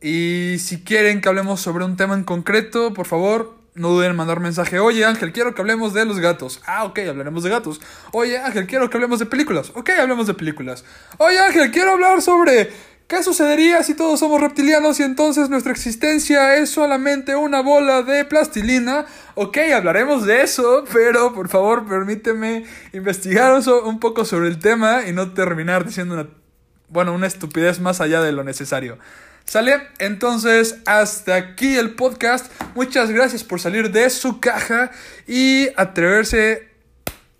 Y 0.00 0.56
si 0.58 0.84
quieren 0.84 1.20
que 1.20 1.28
hablemos 1.28 1.60
sobre 1.60 1.84
un 1.84 1.98
tema 1.98 2.14
en 2.14 2.24
concreto, 2.24 2.94
por 2.94 3.06
favor, 3.06 3.59
no 3.74 3.90
duden 3.90 4.10
en 4.10 4.16
mandar 4.16 4.40
mensaje. 4.40 4.78
Oye 4.78 5.04
Ángel, 5.04 5.32
quiero 5.32 5.54
que 5.54 5.60
hablemos 5.60 5.94
de 5.94 6.04
los 6.04 6.18
gatos. 6.18 6.60
Ah, 6.66 6.84
ok, 6.84 6.98
hablaremos 7.08 7.42
de 7.42 7.50
gatos. 7.50 7.80
Oye 8.12 8.38
Ángel, 8.38 8.66
quiero 8.66 8.90
que 8.90 8.96
hablemos 8.96 9.18
de 9.18 9.26
películas. 9.26 9.72
Ok, 9.74 9.90
hablemos 9.90 10.26
de 10.26 10.34
películas. 10.34 10.84
Oye 11.18 11.38
Ángel, 11.38 11.70
quiero 11.70 11.92
hablar 11.92 12.22
sobre 12.22 12.70
qué 13.06 13.22
sucedería 13.22 13.82
si 13.82 13.94
todos 13.94 14.20
somos 14.20 14.40
reptilianos 14.40 15.00
y 15.00 15.02
entonces 15.02 15.50
nuestra 15.50 15.72
existencia 15.72 16.56
es 16.56 16.70
solamente 16.70 17.34
una 17.34 17.60
bola 17.60 18.02
de 18.02 18.24
plastilina. 18.24 19.06
Ok, 19.34 19.58
hablaremos 19.74 20.24
de 20.26 20.42
eso, 20.42 20.84
pero 20.92 21.32
por 21.34 21.48
favor 21.48 21.86
permíteme 21.86 22.64
investigar 22.92 23.60
un 23.84 23.98
poco 23.98 24.24
sobre 24.24 24.48
el 24.48 24.58
tema 24.58 25.06
y 25.08 25.12
no 25.12 25.32
terminar 25.32 25.84
diciendo 25.84 26.14
una, 26.14 26.28
bueno, 26.88 27.12
una 27.12 27.26
estupidez 27.26 27.80
más 27.80 28.00
allá 28.00 28.20
de 28.20 28.32
lo 28.32 28.44
necesario. 28.44 28.98
¿Sale? 29.50 29.88
Entonces, 29.98 30.76
hasta 30.86 31.34
aquí 31.34 31.76
el 31.76 31.96
podcast. 31.96 32.52
Muchas 32.76 33.10
gracias 33.10 33.42
por 33.42 33.60
salir 33.60 33.90
de 33.90 34.08
su 34.08 34.38
caja 34.38 34.92
y 35.26 35.70
atreverse 35.76 36.68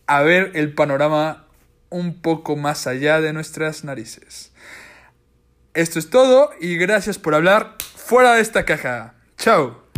a 0.09 0.21
ver 0.23 0.51
el 0.55 0.75
panorama 0.75 1.47
un 1.89 2.21
poco 2.21 2.57
más 2.57 2.89
allá 2.89 3.21
de 3.21 3.33
nuestras 3.33 3.85
narices. 3.85 4.51
Esto 5.73 6.01
es 6.01 6.11
todo 6.11 6.51
y 6.61 6.75
gracias 6.79 7.17
por 7.17 7.37
hablar 7.37 7.77
fuera 7.95 8.35
de 8.35 8.41
esta 8.41 8.65
caja. 8.65 9.15
Chao. 9.39 9.90